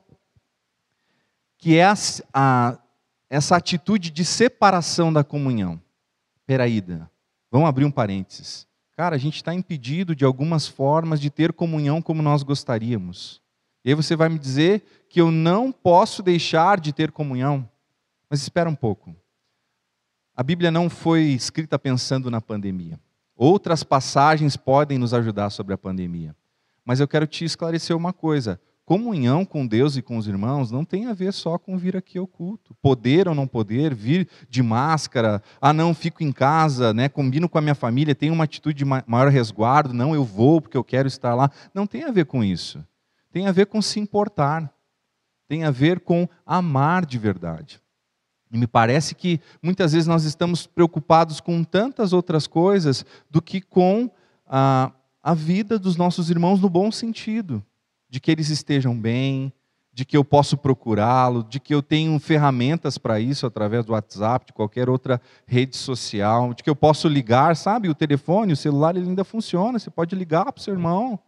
que 1.57 1.79
é 1.79 1.85
a, 1.87 1.95
a 2.35 2.79
essa 3.31 3.57
atitude 3.57 4.11
de 4.11 4.23
separação 4.23 5.11
da 5.11 5.25
comunhão. 5.25 5.81
Peraí, 6.47 6.85
vamos 7.51 7.67
abrir 7.67 7.87
um 7.87 7.91
parênteses. 7.91 8.67
Cara, 8.97 9.15
a 9.15 9.19
gente 9.19 9.37
está 9.37 9.53
impedido 9.53 10.17
de 10.17 10.25
algumas 10.25 10.67
formas 10.67 11.21
de 11.21 11.29
ter 11.29 11.53
comunhão 11.53 12.01
como 12.01 12.23
nós 12.23 12.43
gostaríamos. 12.43 13.43
E 13.85 13.91
aí 13.91 13.95
você 13.95 14.17
vai 14.17 14.31
me 14.31 14.39
dizer 14.39 14.83
que 15.11 15.21
eu 15.21 15.31
não 15.31 15.71
posso 15.71 16.23
deixar 16.23 16.81
de 16.81 16.95
ter 16.95 17.13
comunhão. 17.13 17.69
Mas 18.29 18.41
espera 18.41 18.71
um 18.71 18.75
pouco. 18.75 19.15
A 20.35 20.43
Bíblia 20.43 20.71
não 20.71 20.89
foi 20.89 21.25
escrita 21.25 21.79
pensando 21.79 22.31
na 22.31 22.41
pandemia. 22.41 22.99
Outras 23.37 23.85
passagens 23.85 24.57
podem 24.57 24.97
nos 24.97 25.13
ajudar 25.13 25.51
sobre 25.51 25.75
a 25.75 25.79
pandemia. 25.79 26.35
Mas 26.83 26.99
eu 26.99 27.07
quero 27.07 27.27
te 27.27 27.45
esclarecer 27.45 27.95
uma 27.95 28.15
coisa: 28.15 28.59
comunhão 28.87 29.45
com 29.45 29.67
Deus 29.67 29.97
e 29.97 30.03
com 30.03 30.17
os 30.17 30.29
irmãos 30.29 30.71
não 30.71 30.85
tem 30.85 31.07
a 31.07 31.13
ver 31.13 31.33
só 31.33 31.59
com 31.59 31.77
vir 31.77 31.97
aqui 31.97 32.17
ao 32.17 32.27
culto. 32.27 32.73
Poder 32.81 33.27
ou 33.27 33.35
não 33.35 33.47
poder, 33.47 33.93
vir 33.93 34.29
de 34.49 34.63
máscara, 34.63 35.43
ah 35.61 35.73
não, 35.73 35.93
fico 35.93 36.23
em 36.23 36.31
casa, 36.31 36.95
né, 36.95 37.09
combino 37.09 37.49
com 37.49 37.59
a 37.59 37.61
minha 37.61 37.75
família, 37.75 38.15
tenho 38.15 38.33
uma 38.33 38.45
atitude 38.45 38.79
de 38.79 38.85
maior 38.85 39.29
resguardo, 39.29 39.93
não, 39.93 40.15
eu 40.15 40.25
vou 40.25 40.61
porque 40.61 40.77
eu 40.77 40.85
quero 40.85 41.09
estar 41.09 41.35
lá. 41.35 41.51
Não 41.75 41.85
tem 41.85 42.05
a 42.05 42.13
ver 42.13 42.27
com 42.27 42.45
isso. 42.45 42.83
Tem 43.33 43.49
a 43.49 43.53
ver 43.53 43.67
com 43.67 43.83
se 43.83 43.99
importar. 43.99 44.73
Tem 45.49 45.65
a 45.65 45.71
ver 45.73 45.99
com 45.99 46.29
amar 46.47 47.05
de 47.05 47.19
verdade. 47.19 47.83
E 48.53 48.57
me 48.57 48.69
parece 48.69 49.17
que 49.17 49.41
muitas 49.61 49.93
vezes 49.93 50.07
nós 50.07 50.23
estamos 50.23 50.65
preocupados 50.65 51.41
com 51.41 51.65
tantas 51.65 52.13
outras 52.13 52.47
coisas 52.47 53.05
do 53.29 53.43
que 53.43 53.61
com 53.61 54.09
a, 54.47 54.93
a 55.21 55.35
vida 55.35 55.77
dos 55.77 55.97
nossos 55.97 56.31
irmãos 56.31 56.61
no 56.61 56.71
bom 56.71 56.93
sentido 56.93 57.65
de 58.09 58.21
que 58.21 58.31
eles 58.31 58.49
estejam 58.49 58.99
bem, 58.99 59.53
de 59.93 60.05
que 60.05 60.17
eu 60.17 60.23
posso 60.25 60.59
procurá-lo, 60.59 61.43
de 61.43 61.59
que 61.59 61.75
eu 61.75 61.83
tenho 61.83 62.19
ferramentas 62.19 62.99
para 62.99 63.19
isso 63.19 63.47
através 63.47 63.85
do 63.85 63.93
WhatsApp, 63.93 64.47
de 64.47 64.53
qualquer 64.53 64.91
outra 64.91 65.19
rede 65.47 65.75
social, 65.75 66.53
de 66.53 66.63
que 66.63 66.69
eu 66.69 66.77
posso 66.77 67.09
ligar, 67.09 67.57
sabe? 67.57 67.89
O 67.89 67.95
telefone, 67.95 68.53
o 68.53 68.57
celular, 68.57 68.95
ele 68.95 69.09
ainda 69.09 69.25
funciona, 69.25 69.79
você 69.79 69.91
pode 69.91 70.15
ligar 70.15 70.53
para 70.53 70.61
o 70.61 70.63
seu 70.63 70.75
irmão. 70.75 71.19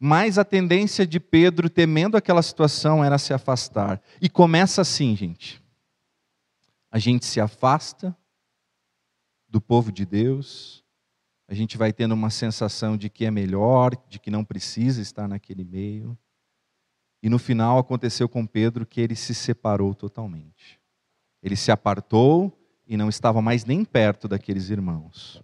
Mas 0.00 0.36
a 0.36 0.44
tendência 0.44 1.06
de 1.06 1.20
Pedro, 1.20 1.70
temendo 1.70 2.16
aquela 2.16 2.42
situação, 2.42 3.04
era 3.04 3.18
se 3.18 3.32
afastar. 3.32 4.02
E 4.20 4.28
começa 4.28 4.82
assim, 4.82 5.14
gente. 5.14 5.62
A 6.90 6.98
gente 6.98 7.24
se 7.24 7.40
afasta 7.40 8.16
do 9.48 9.60
povo 9.60 9.92
de 9.92 10.04
Deus, 10.04 10.84
a 11.48 11.54
gente 11.54 11.76
vai 11.76 11.92
tendo 11.92 12.12
uma 12.12 12.30
sensação 12.30 12.96
de 12.96 13.08
que 13.08 13.24
é 13.24 13.30
melhor, 13.30 13.92
de 14.08 14.18
que 14.18 14.30
não 14.30 14.44
precisa 14.44 15.00
estar 15.00 15.28
naquele 15.28 15.64
meio. 15.64 16.18
E 17.22 17.28
no 17.28 17.38
final 17.38 17.78
aconteceu 17.78 18.28
com 18.28 18.46
Pedro 18.46 18.84
que 18.84 19.00
ele 19.00 19.14
se 19.14 19.34
separou 19.34 19.94
totalmente. 19.94 20.80
Ele 21.42 21.56
se 21.56 21.70
apartou 21.70 22.52
e 22.86 22.96
não 22.96 23.08
estava 23.08 23.40
mais 23.40 23.64
nem 23.64 23.84
perto 23.84 24.26
daqueles 24.26 24.70
irmãos. 24.70 25.40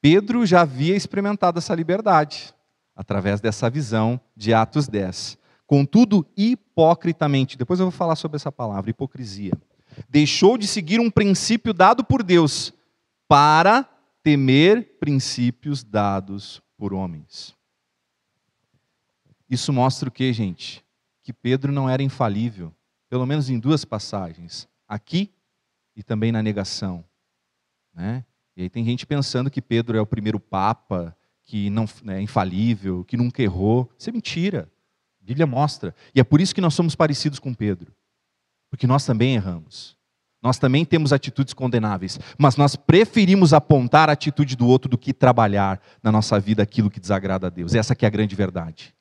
Pedro 0.00 0.46
já 0.46 0.62
havia 0.62 0.96
experimentado 0.96 1.58
essa 1.58 1.74
liberdade 1.74 2.54
através 2.94 3.40
dessa 3.40 3.68
visão 3.68 4.20
de 4.36 4.54
Atos 4.54 4.88
10. 4.88 5.38
Contudo, 5.66 6.26
hipocritamente, 6.36 7.56
depois 7.56 7.78
eu 7.78 7.86
vou 7.86 7.92
falar 7.92 8.16
sobre 8.16 8.36
essa 8.36 8.50
palavra, 8.50 8.90
hipocrisia. 8.90 9.52
Deixou 10.08 10.56
de 10.56 10.66
seguir 10.66 11.00
um 11.00 11.10
princípio 11.10 11.74
dado 11.74 12.04
por 12.04 12.22
Deus 12.22 12.72
para 13.28 13.88
temer 14.22 14.98
princípios 14.98 15.82
dados 15.82 16.62
por 16.76 16.92
homens. 16.92 17.56
Isso 19.48 19.72
mostra 19.72 20.08
o 20.08 20.12
que, 20.12 20.32
gente? 20.32 20.84
Que 21.22 21.32
Pedro 21.32 21.72
não 21.72 21.88
era 21.88 22.02
infalível, 22.02 22.74
pelo 23.08 23.26
menos 23.26 23.50
em 23.50 23.58
duas 23.58 23.84
passagens, 23.84 24.68
aqui 24.86 25.32
e 25.96 26.02
também 26.02 26.30
na 26.30 26.42
negação. 26.42 27.04
Né? 27.92 28.24
E 28.56 28.62
aí 28.62 28.70
tem 28.70 28.84
gente 28.84 29.06
pensando 29.06 29.50
que 29.50 29.60
Pedro 29.60 29.96
é 29.96 30.00
o 30.00 30.06
primeiro 30.06 30.38
papa, 30.38 31.16
que 31.42 31.68
não 31.68 31.84
né, 32.02 32.18
é 32.18 32.22
infalível, 32.22 33.04
que 33.04 33.16
nunca 33.16 33.42
errou. 33.42 33.90
Isso 33.98 34.08
é 34.08 34.12
mentira. 34.12 34.70
A 35.20 35.24
Bíblia 35.24 35.46
mostra. 35.46 35.94
E 36.14 36.20
é 36.20 36.24
por 36.24 36.40
isso 36.40 36.54
que 36.54 36.60
nós 36.60 36.74
somos 36.74 36.94
parecidos 36.94 37.38
com 37.38 37.52
Pedro. 37.52 37.92
Porque 38.70 38.86
nós 38.86 39.04
também 39.04 39.34
erramos. 39.34 39.96
Nós 40.42 40.58
também 40.58 40.84
temos 40.84 41.12
atitudes 41.12 41.52
condenáveis, 41.52 42.18
mas 42.38 42.56
nós 42.56 42.74
preferimos 42.74 43.52
apontar 43.52 44.08
a 44.08 44.12
atitude 44.12 44.56
do 44.56 44.66
outro 44.66 44.90
do 44.90 44.96
que 44.96 45.12
trabalhar 45.12 45.80
na 46.02 46.10
nossa 46.10 46.40
vida 46.40 46.62
aquilo 46.62 46.90
que 46.90 46.98
desagrada 46.98 47.48
a 47.48 47.50
Deus. 47.50 47.74
Essa 47.74 47.94
que 47.94 48.06
é 48.06 48.08
a 48.08 48.10
grande 48.10 48.34
verdade. 48.34 48.94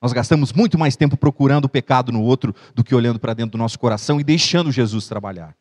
Nós 0.00 0.12
gastamos 0.12 0.52
muito 0.52 0.76
mais 0.76 0.96
tempo 0.96 1.16
procurando 1.16 1.66
o 1.66 1.68
pecado 1.68 2.10
no 2.10 2.22
outro 2.22 2.52
do 2.74 2.82
que 2.82 2.92
olhando 2.92 3.20
para 3.20 3.34
dentro 3.34 3.52
do 3.52 3.58
nosso 3.58 3.78
coração 3.78 4.20
e 4.20 4.24
deixando 4.24 4.72
Jesus 4.72 5.06
trabalhar. 5.06 5.54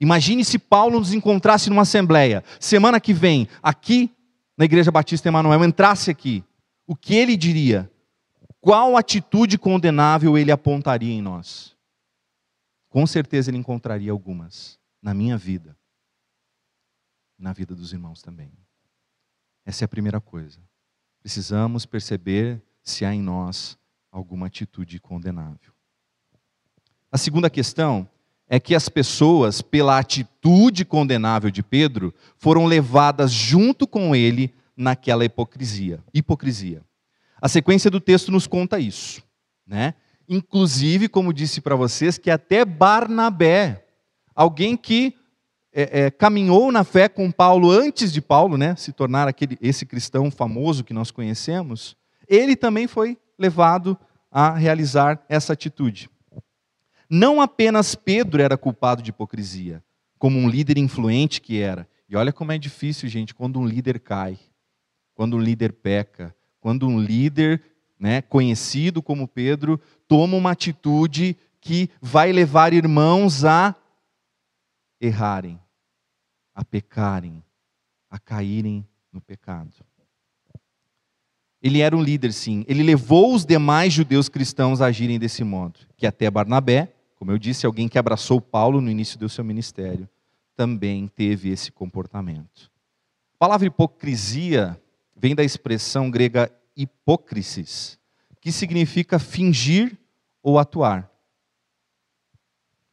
Imagine 0.00 0.44
se 0.44 0.56
Paulo 0.56 1.00
nos 1.00 1.12
encontrasse 1.12 1.68
numa 1.68 1.82
assembleia, 1.82 2.44
semana 2.60 3.00
que 3.00 3.12
vem, 3.12 3.48
aqui 3.60 4.08
na 4.56 4.64
Igreja 4.64 4.92
Batista 4.92 5.28
Emanuel, 5.28 5.64
entrasse 5.64 6.12
aqui. 6.12 6.44
O 6.86 6.94
que 6.94 7.16
ele 7.16 7.36
diria? 7.36 7.90
Qual 8.60 8.96
atitude 8.96 9.58
condenável 9.58 10.38
ele 10.38 10.52
apontaria 10.52 11.12
em 11.12 11.20
nós? 11.20 11.76
Com 12.98 13.06
certeza 13.06 13.48
ele 13.48 13.58
encontraria 13.58 14.10
algumas 14.10 14.76
na 15.00 15.14
minha 15.14 15.38
vida, 15.38 15.76
na 17.38 17.52
vida 17.52 17.72
dos 17.72 17.92
irmãos 17.92 18.20
também. 18.20 18.50
Essa 19.64 19.84
é 19.84 19.86
a 19.86 19.88
primeira 19.88 20.20
coisa. 20.20 20.58
Precisamos 21.20 21.86
perceber 21.86 22.60
se 22.82 23.04
há 23.04 23.14
em 23.14 23.22
nós 23.22 23.78
alguma 24.10 24.48
atitude 24.48 24.98
condenável. 24.98 25.72
A 27.08 27.16
segunda 27.16 27.48
questão 27.48 28.08
é 28.48 28.58
que 28.58 28.74
as 28.74 28.88
pessoas, 28.88 29.62
pela 29.62 29.96
atitude 29.96 30.84
condenável 30.84 31.52
de 31.52 31.62
Pedro, 31.62 32.12
foram 32.36 32.66
levadas 32.66 33.30
junto 33.30 33.86
com 33.86 34.12
ele 34.12 34.52
naquela 34.76 35.24
hipocrisia. 35.24 36.02
Hipocrisia. 36.12 36.82
A 37.40 37.48
sequência 37.48 37.92
do 37.92 38.00
texto 38.00 38.32
nos 38.32 38.48
conta 38.48 38.80
isso, 38.80 39.22
né? 39.64 39.94
Inclusive, 40.28 41.08
como 41.08 41.32
disse 41.32 41.60
para 41.60 41.74
vocês, 41.74 42.18
que 42.18 42.30
até 42.30 42.64
Barnabé, 42.64 43.86
alguém 44.34 44.76
que 44.76 45.14
é, 45.72 46.06
é, 46.06 46.10
caminhou 46.10 46.70
na 46.70 46.84
fé 46.84 47.08
com 47.08 47.30
Paulo 47.30 47.70
antes 47.70 48.12
de 48.12 48.20
Paulo 48.20 48.56
né, 48.56 48.76
se 48.76 48.92
tornar 48.92 49.26
aquele, 49.26 49.56
esse 49.60 49.86
cristão 49.86 50.30
famoso 50.30 50.84
que 50.84 50.92
nós 50.92 51.10
conhecemos, 51.10 51.96
ele 52.28 52.56
também 52.56 52.86
foi 52.86 53.16
levado 53.38 53.96
a 54.30 54.52
realizar 54.54 55.24
essa 55.28 55.54
atitude. 55.54 56.10
Não 57.08 57.40
apenas 57.40 57.94
Pedro 57.94 58.42
era 58.42 58.58
culpado 58.58 59.02
de 59.02 59.10
hipocrisia, 59.10 59.82
como 60.18 60.38
um 60.38 60.48
líder 60.48 60.76
influente 60.76 61.40
que 61.40 61.60
era. 61.60 61.88
E 62.08 62.16
olha 62.16 62.32
como 62.32 62.52
é 62.52 62.58
difícil, 62.58 63.08
gente, 63.08 63.34
quando 63.34 63.58
um 63.58 63.66
líder 63.66 63.98
cai, 64.00 64.38
quando 65.14 65.36
um 65.36 65.40
líder 65.40 65.72
peca, 65.72 66.34
quando 66.60 66.86
um 66.86 67.00
líder 67.00 67.62
né, 67.98 68.22
conhecido 68.22 69.02
como 69.02 69.26
Pedro, 69.26 69.80
toma 70.06 70.36
uma 70.36 70.52
atitude 70.52 71.36
que 71.60 71.90
vai 72.00 72.32
levar 72.32 72.72
irmãos 72.72 73.44
a 73.44 73.74
errarem, 75.00 75.60
a 76.54 76.64
pecarem, 76.64 77.42
a 78.10 78.18
caírem 78.18 78.86
no 79.12 79.20
pecado. 79.20 79.72
Ele 81.60 81.80
era 81.80 81.96
um 81.96 82.02
líder, 82.02 82.32
sim. 82.32 82.64
Ele 82.68 82.82
levou 82.82 83.34
os 83.34 83.44
demais 83.44 83.92
judeus 83.92 84.28
cristãos 84.28 84.80
a 84.80 84.86
agirem 84.86 85.18
desse 85.18 85.42
modo. 85.42 85.80
Que 85.96 86.06
até 86.06 86.30
Barnabé, 86.30 86.92
como 87.16 87.32
eu 87.32 87.38
disse, 87.38 87.66
alguém 87.66 87.88
que 87.88 87.98
abraçou 87.98 88.40
Paulo 88.40 88.80
no 88.80 88.88
início 88.88 89.18
do 89.18 89.28
seu 89.28 89.44
ministério, 89.44 90.08
também 90.54 91.08
teve 91.08 91.50
esse 91.50 91.72
comportamento. 91.72 92.70
A 93.34 93.38
palavra 93.38 93.66
hipocrisia 93.66 94.80
vem 95.16 95.34
da 95.34 95.42
expressão 95.42 96.10
grega 96.10 96.50
hipócrisis, 96.78 97.98
que 98.40 98.52
significa 98.52 99.18
fingir 99.18 99.98
ou 100.40 100.58
atuar. 100.58 101.10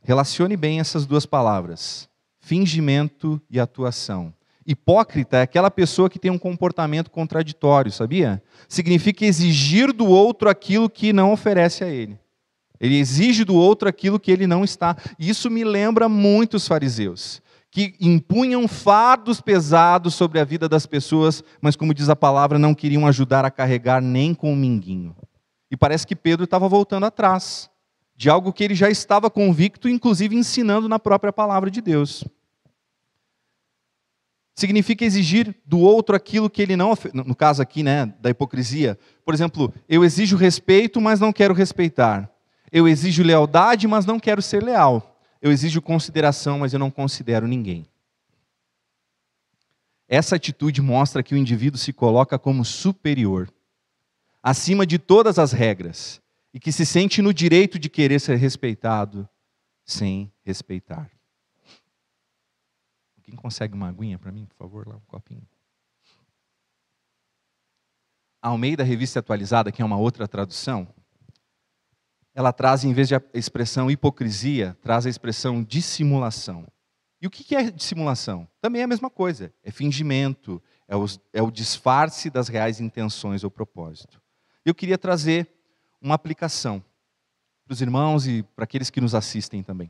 Relacione 0.02 0.58
bem 0.58 0.80
essas 0.80 1.06
duas 1.06 1.26
palavras: 1.26 2.10
fingimento 2.40 3.40
e 3.50 3.60
atuação. 3.60 4.34
Hipócrita 4.68 5.38
é 5.38 5.42
aquela 5.44 5.70
pessoa 5.70 6.10
que 6.10 6.18
tem 6.18 6.32
um 6.32 6.40
comportamento 6.40 7.12
contraditório, 7.12 7.92
sabia? 7.92 8.42
Significa 8.68 9.24
exigir 9.24 9.94
do 9.94 10.08
outro 10.08 10.50
aquilo 10.50 10.90
que 10.90 11.14
não 11.14 11.32
oferece 11.32 11.84
a 11.84 11.88
ele. 11.88 12.20
Ele 12.80 12.98
exige 12.98 13.44
do 13.44 13.56
outro 13.56 13.88
aquilo 13.88 14.20
que 14.20 14.32
ele 14.32 14.48
não 14.48 14.64
está. 14.64 14.98
Isso 15.20 15.52
me 15.52 15.64
lembra 15.64 16.10
muito 16.10 16.58
os 16.58 16.68
fariseus, 16.68 17.42
que 17.76 17.94
impunham 18.00 18.70
fardos 18.70 19.42
pesados 19.42 20.16
sobre 20.16 20.40
a 20.40 20.46
vida 20.46 20.70
das 20.70 20.86
pessoas, 20.86 21.44
mas, 21.60 21.76
como 21.76 21.94
diz 21.94 22.08
a 22.08 22.16
palavra, 22.16 22.58
não 22.58 22.74
queriam 22.74 23.06
ajudar 23.06 23.44
a 23.44 23.52
carregar 23.52 24.02
nem 24.02 24.34
com 24.34 24.54
um 24.54 24.56
minguinho. 24.56 25.14
E 25.70 25.76
parece 25.76 26.08
que 26.08 26.16
Pedro 26.16 26.46
estava 26.46 26.70
voltando 26.70 27.06
atrás 27.06 27.70
de 28.16 28.30
algo 28.30 28.54
que 28.54 28.64
ele 28.64 28.76
já 28.76 28.90
estava 28.90 29.30
convicto, 29.30 29.90
inclusive 29.90 30.38
ensinando 30.38 30.88
na 30.88 30.98
própria 30.98 31.34
palavra 31.34 31.70
de 31.70 31.82
Deus. 31.82 32.24
Significa 34.56 35.04
exigir 35.04 35.54
do 35.66 35.80
outro 35.80 36.16
aquilo 36.16 36.50
que 36.50 36.62
ele 36.62 36.78
não, 36.78 36.94
no 37.14 37.36
caso 37.36 37.62
aqui, 37.62 37.84
né, 37.84 38.06
da 38.22 38.30
hipocrisia. 38.30 38.98
Por 39.26 39.34
exemplo, 39.34 39.74
eu 39.90 40.02
exijo 40.06 40.38
respeito, 40.38 41.02
mas 41.02 41.20
não 41.20 41.34
quero 41.34 41.54
respeitar. 41.54 42.32
Eu 42.72 42.88
exijo 42.88 43.22
lealdade, 43.22 43.86
mas 43.86 44.06
não 44.06 44.18
quero 44.18 44.42
ser 44.42 44.64
leal. 44.64 45.15
Eu 45.42 45.52
exijo 45.52 45.82
consideração, 45.82 46.60
mas 46.60 46.74
eu 46.74 46.80
não 46.80 46.90
considero 46.90 47.48
ninguém. 47.48 47.86
Essa 50.08 50.36
atitude 50.36 50.82
mostra 50.82 51.24
que 51.24 51.34
o 51.34 51.38
indivíduo 51.38 51.80
se 51.80 51.92
coloca 51.92 52.38
como 52.38 52.64
superior, 52.64 53.52
acima 54.42 54.86
de 54.86 55.00
todas 55.00 55.40
as 55.40 55.52
regras, 55.52 56.22
e 56.54 56.60
que 56.60 56.72
se 56.72 56.86
sente 56.86 57.22
no 57.22 57.34
direito 57.34 57.78
de 57.78 57.90
querer 57.90 58.20
ser 58.20 58.38
respeitado 58.38 59.28
sem 59.84 60.32
respeitar. 60.44 61.12
Quem 63.26 63.36
consegue 63.36 63.74
uma 63.74 63.90
aguinha 63.90 64.20
para 64.20 64.32
mim, 64.32 64.46
por 64.46 64.56
favor, 64.56 64.88
lá 64.88 64.96
um 64.96 65.02
copinho? 65.08 65.42
A 68.40 68.50
Almeida 68.50 68.84
Revista 68.84 69.20
Atualizada, 69.20 69.72
que 69.72 69.82
é 69.82 69.86
uma 69.86 69.98
outra 69.98 70.28
tradução, 70.28 70.88
ela 72.36 72.52
traz, 72.52 72.84
em 72.84 72.92
vez 72.92 73.08
de 73.08 73.16
a 73.16 73.22
expressão 73.34 73.90
hipocrisia, 73.90 74.78
traz 74.84 75.06
a 75.06 75.10
expressão 75.10 75.64
dissimulação. 75.64 76.68
E 77.22 77.26
o 77.26 77.30
que 77.30 77.56
é 77.56 77.72
dissimulação? 77.72 78.46
Também 78.62 78.82
é 78.82 78.84
a 78.84 78.88
mesma 78.88 79.10
coisa. 79.10 79.54
É 79.64 79.72
fingimento, 79.72 80.62
é 80.86 80.98
o, 80.98 81.06
é 81.32 81.42
o 81.42 81.50
disfarce 81.50 82.30
das 82.30 82.50
reais 82.50 82.82
intenções 82.82 83.46
ou 83.46 83.50
propósito. 83.50 84.22
Eu 84.66 84.76
queria 84.76 84.98
trazer 84.98 85.50
uma 86.02 86.14
aplicação 86.14 86.84
para 87.66 87.74
os 87.74 87.82
irmãos 87.82 88.28
e 88.28 88.44
para 88.44 88.66
aqueles 88.66 88.90
que 88.90 89.00
nos 89.00 89.16
assistem 89.16 89.64
também. 89.64 89.90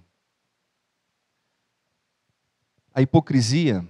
A 2.93 3.01
hipocrisia 3.01 3.85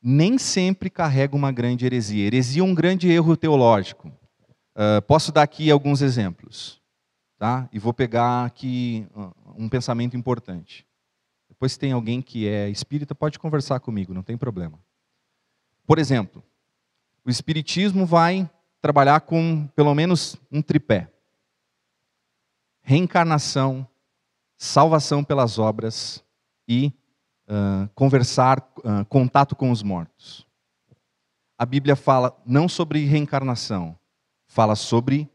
nem 0.00 0.38
sempre 0.38 0.88
carrega 0.88 1.34
uma 1.34 1.50
grande 1.50 1.84
heresia. 1.84 2.24
Heresia 2.24 2.62
é 2.62 2.64
um 2.64 2.74
grande 2.74 3.10
erro 3.10 3.36
teológico. 3.36 4.08
Uh, 4.76 5.02
posso 5.06 5.32
dar 5.32 5.42
aqui 5.42 5.70
alguns 5.70 6.02
exemplos. 6.02 6.83
Tá? 7.44 7.68
E 7.70 7.78
vou 7.78 7.92
pegar 7.92 8.46
aqui 8.46 9.06
um 9.54 9.68
pensamento 9.68 10.16
importante. 10.16 10.86
Depois, 11.46 11.72
se 11.72 11.78
tem 11.78 11.92
alguém 11.92 12.22
que 12.22 12.48
é 12.48 12.70
espírita, 12.70 13.14
pode 13.14 13.38
conversar 13.38 13.80
comigo, 13.80 14.14
não 14.14 14.22
tem 14.22 14.34
problema. 14.34 14.78
Por 15.86 15.98
exemplo, 15.98 16.42
o 17.22 17.28
espiritismo 17.28 18.06
vai 18.06 18.50
trabalhar 18.80 19.20
com 19.20 19.66
pelo 19.76 19.94
menos 19.94 20.38
um 20.50 20.62
tripé: 20.62 21.12
reencarnação, 22.80 23.86
salvação 24.56 25.22
pelas 25.22 25.58
obras 25.58 26.24
e 26.66 26.94
uh, 27.46 27.90
conversar, 27.94 28.58
uh, 28.78 29.04
contato 29.04 29.54
com 29.54 29.70
os 29.70 29.82
mortos. 29.82 30.46
A 31.58 31.66
Bíblia 31.66 31.94
fala 31.94 32.34
não 32.46 32.70
sobre 32.70 33.04
reencarnação, 33.04 33.98
fala 34.46 34.74
sobre 34.74 35.30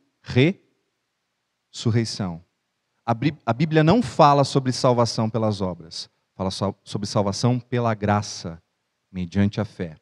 ressurreição. 1.71 2.43
A 3.05 3.53
Bíblia 3.53 3.83
não 3.83 4.01
fala 4.01 4.43
sobre 4.43 4.71
salvação 4.71 5.29
pelas 5.29 5.61
obras, 5.61 6.09
fala 6.35 6.51
sobre 6.83 7.07
salvação 7.07 7.59
pela 7.59 7.93
graça, 7.95 8.61
mediante 9.11 9.59
a 9.59 9.65
fé. 9.65 9.95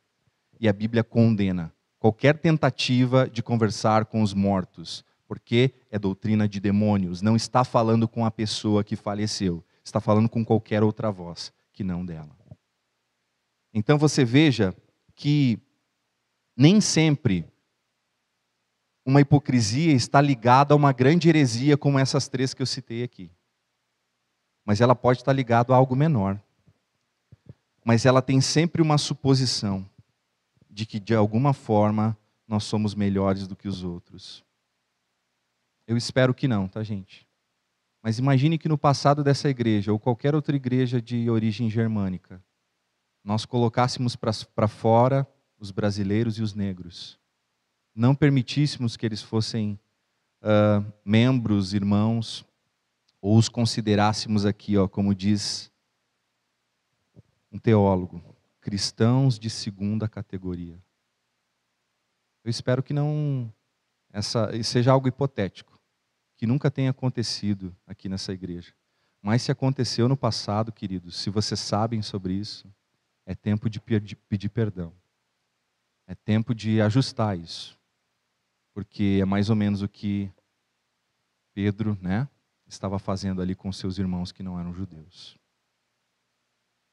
E 0.59 0.67
a 0.67 0.73
Bíblia 0.73 1.03
condena 1.03 1.73
qualquer 1.99 2.37
tentativa 2.37 3.29
de 3.29 3.41
conversar 3.41 4.05
com 4.05 4.21
os 4.21 4.33
mortos, 4.33 5.05
porque 5.25 5.73
é 5.89 5.97
doutrina 5.97 6.47
de 6.47 6.59
demônios, 6.59 7.21
não 7.21 7.35
está 7.35 7.63
falando 7.63 8.07
com 8.07 8.25
a 8.25 8.31
pessoa 8.31 8.83
que 8.83 8.95
faleceu, 8.95 9.63
está 9.83 10.01
falando 10.01 10.27
com 10.27 10.43
qualquer 10.43 10.83
outra 10.83 11.09
voz 11.09 11.53
que 11.71 11.83
não 11.83 12.05
dela. 12.05 12.35
Então 13.73 13.97
você 13.97 14.25
veja 14.25 14.73
que 15.15 15.59
nem 16.55 16.81
sempre 16.81 17.45
uma 19.07 19.21
hipocrisia 19.21 19.93
está 19.93 20.19
ligada 20.19 20.73
a 20.73 20.77
uma 20.77 20.91
grande 20.91 21.29
heresia 21.29 21.77
como 21.77 21.97
essas 21.97 22.27
três 22.27 22.53
que 22.53 22.61
eu 22.61 22.65
citei 22.65 23.03
aqui. 23.03 23.31
Mas 24.65 24.81
ela 24.81 24.93
pode 24.93 25.19
estar 25.19 25.31
ligada 25.31 25.73
a 25.73 25.77
algo 25.77 25.95
menor. 25.95 26.37
Mas 27.85 28.05
ela 28.05 28.21
tem 28.21 28.41
sempre 28.41 28.81
uma 28.81 28.97
suposição 28.97 29.89
de 30.69 30.85
que 30.85 30.99
de 30.99 31.15
alguma 31.15 31.53
forma 31.53 32.17
nós 32.45 32.65
somos 32.65 32.93
melhores 32.93 33.47
do 33.47 33.55
que 33.55 33.69
os 33.69 33.81
outros. 33.81 34.43
Eu 35.87 35.95
espero 35.95 36.33
que 36.33 36.45
não, 36.45 36.67
tá, 36.67 36.83
gente? 36.83 37.25
Mas 38.03 38.19
imagine 38.19 38.57
que 38.57 38.67
no 38.67 38.77
passado 38.77 39.23
dessa 39.23 39.47
igreja, 39.47 39.93
ou 39.93 39.97
qualquer 39.97 40.35
outra 40.35 40.53
igreja 40.53 41.01
de 41.01 41.29
origem 41.29 41.69
germânica, 41.69 42.43
nós 43.23 43.45
colocássemos 43.45 44.17
para 44.17 44.67
fora 44.67 45.25
os 45.57 45.71
brasileiros 45.71 46.37
e 46.37 46.41
os 46.41 46.53
negros. 46.53 47.17
Não 47.97 48.13
permitíssemos 48.13 48.95
que 48.95 49.07
eles 49.07 49.23
fossem 49.23 49.79
uh, 50.43 50.93
membros, 51.03 51.73
irmãos, 51.73 52.45
ou 53.19 53.35
os 53.35 53.49
considerássemos 53.49 54.45
aqui, 54.45 54.77
ó, 54.77 54.87
como 54.87 55.15
diz 55.15 55.71
um 57.51 57.57
teólogo, 57.57 58.21
cristãos 58.61 59.39
de 59.39 59.49
segunda 59.49 60.07
categoria. 60.07 60.79
Eu 62.43 62.51
espero 62.51 62.83
que 62.83 62.93
não 62.93 63.51
essa 64.13 64.51
seja 64.63 64.91
algo 64.91 65.07
hipotético 65.07 65.81
que 66.35 66.45
nunca 66.45 66.69
tenha 66.69 66.91
acontecido 66.91 67.75
aqui 67.87 68.07
nessa 68.07 68.31
igreja. 68.31 68.75
Mas 69.23 69.41
se 69.41 69.51
aconteceu 69.51 70.07
no 70.07 70.15
passado, 70.15 70.71
queridos, 70.71 71.17
se 71.17 71.31
vocês 71.31 71.59
sabem 71.59 72.03
sobre 72.03 72.35
isso, 72.35 72.71
é 73.25 73.33
tempo 73.33 73.67
de 73.67 73.79
pedir 73.79 74.49
perdão. 74.49 74.93
É 76.05 76.13
tempo 76.13 76.53
de 76.53 76.79
ajustar 76.79 77.35
isso. 77.35 77.76
Porque 78.77 79.17
é 79.19 79.25
mais 79.25 79.49
ou 79.49 79.55
menos 79.55 79.81
o 79.81 79.89
que 79.89 80.31
Pedro, 81.51 81.97
né, 81.99 82.29
estava 82.67 82.99
fazendo 82.99 83.41
ali 83.41 83.55
com 83.55 83.73
seus 83.73 83.97
irmãos 83.97 84.31
que 84.31 84.43
não 84.43 84.59
eram 84.59 84.71
judeus. 84.71 85.35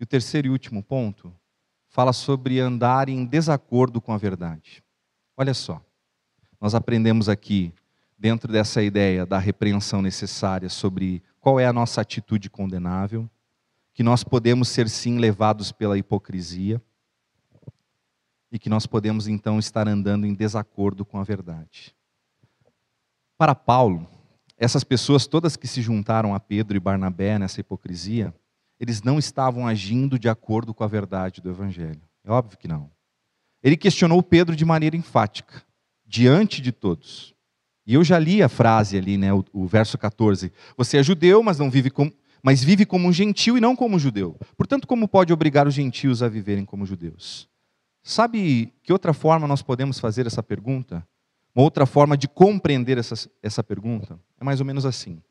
E 0.01 0.05
o 0.05 0.07
terceiro 0.07 0.47
e 0.47 0.51
último 0.51 0.83
ponto 0.83 1.31
fala 1.87 2.15
sobre 2.15 2.59
andar 2.59 3.11
em 3.11 3.27
desacordo 3.27 4.01
com 4.01 4.15
a 4.15 4.17
verdade. 4.17 4.83
Olha 5.37 5.53
só, 5.53 5.85
nós 6.59 6.75
aprendemos 6.75 7.29
aqui 7.29 7.71
dentro 8.17 8.51
dessa 8.51 8.83
ideia 8.83 9.27
da 9.27 9.39
repreensão 9.39 10.01
necessária 10.01 10.71
sobre 10.71 11.23
qual 11.39 11.61
é 11.61 11.67
a 11.67 11.73
nossa 11.73 12.01
atitude 12.01 12.49
condenável, 12.49 13.29
que 13.93 14.03
nós 14.03 14.25
podemos 14.25 14.71
ser 14.71 14.89
sim 14.89 15.19
levados 15.19 15.71
pela 15.71 15.99
hipocrisia 15.99 16.81
e 18.55 18.59
que 18.59 18.71
nós 18.71 18.87
podemos 18.87 19.27
então 19.27 19.59
estar 19.59 19.89
andando 19.89 20.25
em 20.25 20.33
desacordo 20.33 21.05
com 21.05 21.19
a 21.19 21.25
verdade. 21.25 21.93
Para 23.37 23.53
Paulo, 23.53 24.09
essas 24.57 24.85
pessoas 24.85 25.27
todas 25.27 25.57
que 25.57 25.67
se 25.67 25.83
juntaram 25.83 26.33
a 26.37 26.39
Pedro 26.39 26.77
e 26.77 26.81
Barnabé 26.81 27.37
nessa 27.37 27.59
hipocrisia, 27.59 28.33
eles 28.79 29.03
não 29.03 29.19
estavam 29.19 29.67
agindo 29.67 30.21
de 30.21 30.29
acordo 30.29 30.73
com 30.73 30.85
a 30.85 30.87
verdade 30.87 31.41
do 31.41 31.51
evangelho. 31.51 32.01
É 32.23 32.31
óbvio 32.31 32.57
que 32.57 32.69
não. 32.69 32.89
Ele 33.61 33.77
questionou 33.77 34.23
Pedro 34.23 34.55
de 34.55 34.65
maneira 34.65 34.97
enfática, 34.97 35.65
diante 36.07 36.63
de 36.63 36.71
todos. 36.71 37.35
E 37.85 37.95
eu 37.95 38.05
já 38.05 38.21
li 38.21 38.41
a 38.41 38.49
frase 38.49 38.97
ali, 38.97 39.19
né, 39.19 39.33
o, 39.33 39.45
o 39.53 39.67
verso 39.67 39.99
14. 39.99 40.53
Você 40.77 40.99
é 40.99 41.03
judeu, 41.03 41.43
mas 41.43 41.59
não 41.59 41.69
vive 41.69 41.91
como, 41.91 42.13
mas 42.41 42.63
vive 42.63 42.87
como 42.87 43.09
um 43.09 43.13
gentil 43.13 43.59
e 43.59 43.61
não 43.61 43.75
como 43.75 43.97
um 43.97 43.99
judeu. 43.99 44.39
Portanto, 44.57 44.87
como 44.87 45.09
pode 45.09 45.33
obrigar 45.33 45.67
os 45.67 45.75
gentios 45.75 46.23
a 46.23 46.29
viverem 46.29 46.65
como 46.65 46.87
judeus? 46.87 47.53
Sabe 48.07 48.71
que 48.83 48.93
outra 48.93 49.15
forma 49.15 49.49
nós 49.49 49.63
podemos 49.63 49.99
fazer 49.99 50.27
essa 50.27 50.43
pergunta? 50.43 51.09
Uma 51.55 51.65
outra 51.65 51.87
forma 51.87 52.19
de 52.19 52.29
compreender 52.29 52.99
essa, 52.99 53.15
essa 53.43 53.65
pergunta? 53.65 54.21
É 54.39 54.45
mais 54.45 54.61
ou 54.61 54.67
menos 54.67 54.85
assim. 54.85 55.23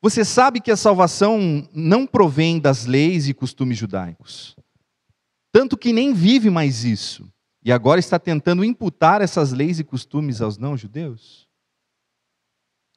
Você 0.00 0.24
sabe 0.24 0.60
que 0.60 0.70
a 0.70 0.76
salvação 0.76 1.68
não 1.74 2.06
provém 2.06 2.60
das 2.60 2.86
leis 2.86 3.26
e 3.26 3.34
costumes 3.34 3.76
judaicos. 3.76 4.54
Tanto 5.50 5.76
que 5.76 5.92
nem 5.92 6.14
vive 6.14 6.48
mais 6.48 6.84
isso. 6.84 7.28
E 7.64 7.72
agora 7.72 7.98
está 7.98 8.20
tentando 8.20 8.64
imputar 8.64 9.20
essas 9.20 9.50
leis 9.50 9.80
e 9.80 9.84
costumes 9.84 10.40
aos 10.40 10.56
não-judeus? 10.56 11.48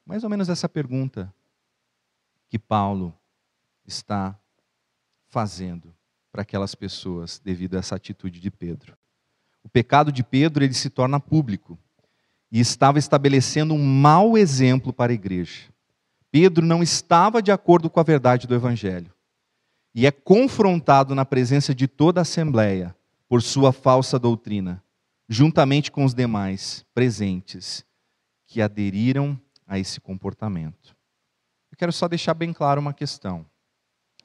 Mais 0.06 0.24
ou 0.24 0.30
menos 0.30 0.50
essa 0.50 0.70
pergunta 0.70 1.34
que 2.48 2.60
Paulo 2.60 3.18
está 3.88 4.40
fazendo 5.26 5.97
para 6.38 6.44
aquelas 6.44 6.76
pessoas 6.76 7.42
devido 7.44 7.74
a 7.74 7.80
essa 7.80 7.96
atitude 7.96 8.40
de 8.40 8.52
Pedro. 8.52 8.96
O 9.64 9.70
pecado 9.70 10.12
de 10.12 10.24
Pedro 10.24 10.64
ele 10.64 10.76
se 10.76 10.88
torna 10.88 11.20
público 11.20 11.80
e 12.52 12.60
estava 12.60 13.00
estabelecendo 13.00 13.74
um 13.74 13.84
mau 13.84 14.38
exemplo 14.38 14.94
para 14.94 15.12
a 15.12 15.16
igreja. 15.16 15.74
Pedro 16.30 16.64
não 16.64 16.84
estava 16.84 17.42
de 17.42 17.52
acordo 17.52 17.90
com 17.90 18.00
a 18.00 18.04
verdade 18.04 18.46
do 18.46 18.54
Evangelho 18.54 19.12
e 19.96 20.06
é 20.06 20.12
confrontado 20.12 21.16
na 21.16 21.26
presença 21.26 21.74
de 21.74 21.88
toda 21.88 22.22
a 22.22 22.22
Assembleia 22.22 22.96
por 23.28 23.42
sua 23.42 23.74
falsa 23.74 24.20
doutrina, 24.20 24.84
juntamente 25.28 25.92
com 25.92 26.06
os 26.06 26.14
demais 26.14 26.86
presentes 26.94 27.84
que 28.46 28.62
aderiram 28.62 29.42
a 29.66 29.80
esse 29.80 30.00
comportamento. 30.00 30.96
Eu 31.72 31.78
quero 31.80 31.92
só 31.92 32.08
deixar 32.08 32.36
bem 32.36 32.54
claro 32.54 32.80
uma 32.80 32.94
questão. 32.94 33.44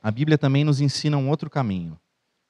A 0.02 0.10
Bíblia 0.10 0.36
também 0.36 0.62
nos 0.62 0.78
ensina 0.82 1.16
um 1.16 1.30
outro 1.30 1.48
caminho. 1.48 1.98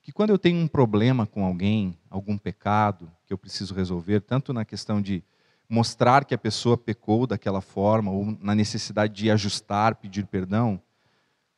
Que 0.02 0.12
quando 0.12 0.30
eu 0.30 0.38
tenho 0.38 0.58
um 0.58 0.68
problema 0.68 1.26
com 1.26 1.44
alguém, 1.44 1.96
algum 2.10 2.36
pecado 2.36 3.10
que 3.24 3.32
eu 3.32 3.38
preciso 3.38 3.74
resolver, 3.74 4.20
tanto 4.20 4.52
na 4.52 4.64
questão 4.64 5.00
de 5.00 5.24
mostrar 5.68 6.24
que 6.24 6.34
a 6.34 6.38
pessoa 6.38 6.76
pecou 6.76 7.26
daquela 7.26 7.60
forma, 7.60 8.10
ou 8.10 8.36
na 8.40 8.54
necessidade 8.54 9.14
de 9.14 9.30
ajustar, 9.30 9.94
pedir 9.94 10.26
perdão, 10.26 10.82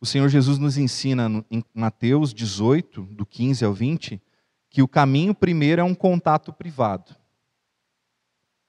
o 0.00 0.06
Senhor 0.06 0.28
Jesus 0.28 0.58
nos 0.58 0.76
ensina 0.76 1.42
em 1.50 1.64
Mateus 1.72 2.34
18, 2.34 3.02
do 3.04 3.24
15 3.24 3.64
ao 3.64 3.72
20, 3.72 4.20
que 4.68 4.82
o 4.82 4.88
caminho 4.88 5.34
primeiro 5.34 5.80
é 5.80 5.84
um 5.84 5.94
contato 5.94 6.52
privado. 6.52 7.16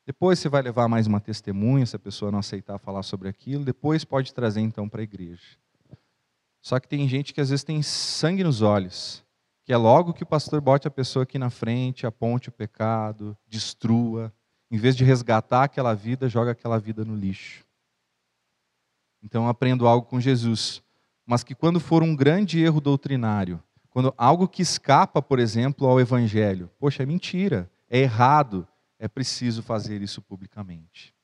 Depois 0.06 0.40
você 0.40 0.48
vai 0.48 0.62
levar 0.62 0.88
mais 0.88 1.08
uma 1.08 1.20
testemunha, 1.20 1.86
se 1.86 1.96
a 1.96 2.00
pessoa 2.00 2.32
não 2.32 2.40
aceitar 2.40 2.78
falar 2.78 3.04
sobre 3.04 3.28
aquilo, 3.28 3.66
depois 3.66 4.06
pode 4.06 4.34
trazer 4.34 4.62
então 4.62 4.88
para 4.88 5.02
a 5.02 5.04
igreja. 5.04 5.58
Só 6.62 6.80
que 6.80 6.88
tem 6.88 7.08
gente 7.10 7.34
que 7.34 7.42
às 7.42 7.50
vezes 7.50 7.66
tem 7.66 7.82
sangue 7.82 8.44
nos 8.44 8.62
olhos, 8.62 9.25
que 9.66 9.74
é 9.74 9.78
logo 9.78 10.14
que 10.14 10.22
o 10.22 10.28
pastor 10.28 10.62
bote 10.62 10.88
a 10.88 10.92
pessoa 10.92 11.24
aqui 11.24 11.40
na 11.40 11.50
frente, 11.50 12.06
aponte 12.06 12.50
o 12.50 12.52
pecado, 12.52 13.36
destrua, 13.48 14.32
em 14.70 14.78
vez 14.78 14.96
de 14.96 15.04
resgatar 15.04 15.64
aquela 15.64 15.96
vida, 15.96 16.30
joga 16.30 16.52
aquela 16.52 16.80
vida 16.80 17.04
no 17.04 17.16
lixo. 17.16 17.66
Então 19.24 19.50
aprendo 19.50 19.88
algo 19.88 20.06
com 20.06 20.22
Jesus, 20.22 20.84
mas 21.26 21.44
que 21.44 21.56
quando 21.56 21.80
for 21.80 22.04
um 22.04 22.16
grande 22.16 22.64
erro 22.64 22.80
doutrinário, 22.80 23.62
quando 23.90 24.14
algo 24.18 24.48
que 24.48 24.62
escapa, 24.62 25.20
por 25.20 25.40
exemplo, 25.40 25.88
ao 25.88 26.00
evangelho, 26.00 26.70
poxa, 26.78 27.02
é 27.02 27.06
mentira, 27.06 27.72
é 27.90 27.98
errado, 27.98 28.68
é 29.00 29.08
preciso 29.08 29.64
fazer 29.64 30.00
isso 30.00 30.22
publicamente. 30.22 31.16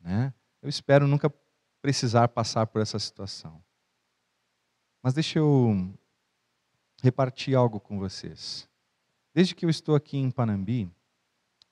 Né? 0.00 0.34
Eu 0.60 0.68
espero 0.68 1.06
nunca 1.06 1.32
precisar 1.80 2.26
passar 2.28 2.66
por 2.66 2.80
essa 2.80 2.98
situação. 2.98 3.62
Mas 5.00 5.14
deixa 5.14 5.38
eu 5.38 5.88
repartir 7.02 7.54
algo 7.54 7.80
com 7.80 7.98
vocês. 7.98 8.68
Desde 9.34 9.54
que 9.54 9.64
eu 9.64 9.70
estou 9.70 9.94
aqui 9.94 10.16
em 10.16 10.30
Panambi, 10.30 10.90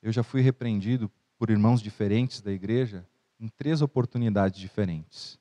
eu 0.03 0.13
já 0.13 0.23
fui 0.23 0.41
repreendido 0.41 1.11
por 1.39 1.51
irmãos 1.51 1.81
diferentes 1.81 2.41
da 2.41 2.53
igreja 2.53 3.07
em 3.41 3.49
três 3.49 3.83
oportunidades 3.83 4.61
diferentes. 4.61 5.39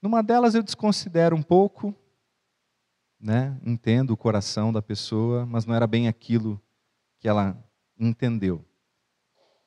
Numa 0.00 0.22
delas 0.22 0.54
eu 0.54 0.62
desconsidero 0.62 1.36
um 1.36 1.42
pouco, 1.42 1.94
né? 3.20 3.58
entendo 3.64 4.10
o 4.10 4.16
coração 4.16 4.72
da 4.72 4.82
pessoa, 4.82 5.46
mas 5.46 5.64
não 5.64 5.74
era 5.74 5.86
bem 5.86 6.08
aquilo 6.08 6.60
que 7.18 7.28
ela 7.28 7.56
entendeu. 7.98 8.64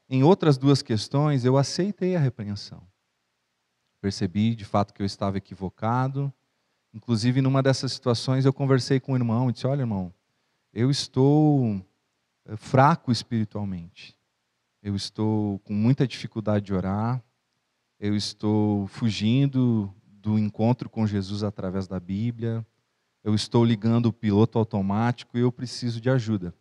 Em 0.09 0.23
outras 0.23 0.57
duas 0.57 0.81
questões, 0.81 1.45
eu 1.45 1.57
aceitei 1.57 2.15
a 2.15 2.19
repreensão. 2.19 2.85
Percebi 4.01 4.55
de 4.55 4.65
fato 4.65 4.93
que 4.93 5.01
eu 5.01 5.05
estava 5.05 5.37
equivocado. 5.37 6.31
Inclusive, 6.95 7.41
numa 7.41 7.61
dessas 7.61 7.91
situações, 7.91 8.45
eu 8.45 8.53
conversei 8.53 9.01
com 9.01 9.11
o 9.11 9.17
irmão 9.17 9.49
e 9.49 9.53
disse: 9.53 9.67
Olha, 9.67 9.81
irmão, 9.81 10.13
eu 10.73 10.89
estou 10.89 11.85
eh, 12.45 12.55
fraco 12.55 13.11
espiritualmente. 13.11 14.17
Eu 14.81 14.95
estou 14.95 15.59
com 15.59 15.73
muita 15.73 16.07
dificuldade 16.07 16.65
de 16.65 16.73
orar. 16.73 17.21
Eu 17.99 18.15
estou 18.15 18.87
fugindo 18.87 19.93
do 20.07 20.39
encontro 20.39 20.89
com 20.89 21.05
Jesus 21.05 21.43
através 21.43 21.85
da 21.85 21.99
Bíblia. 21.99 22.65
Eu 23.21 23.35
estou 23.35 23.65
ligando 23.65 24.05
o 24.05 24.13
piloto 24.13 24.57
automático 24.57 25.37
e 25.37 25.41
eu 25.41 25.51
preciso 25.51 25.99
de 25.99 26.09
ajuda. 26.09 26.55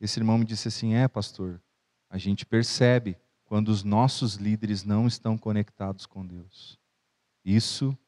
Esse 0.00 0.20
irmão 0.20 0.38
me 0.38 0.44
disse 0.44 0.68
assim: 0.68 0.94
É, 0.94 1.08
pastor, 1.08 1.60
a 2.08 2.18
gente 2.18 2.46
percebe 2.46 3.18
quando 3.44 3.70
os 3.70 3.82
nossos 3.82 4.36
líderes 4.36 4.84
não 4.84 5.08
estão 5.08 5.36
conectados 5.36 6.06
com 6.06 6.24
Deus. 6.24 6.78
Isso 7.44 7.98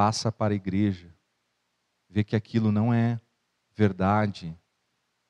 passa 0.00 0.32
para 0.32 0.54
a 0.54 0.56
igreja, 0.56 1.14
vê 2.08 2.24
que 2.24 2.34
aquilo 2.34 2.72
não 2.72 2.90
é 2.90 3.20
verdade, 3.76 4.56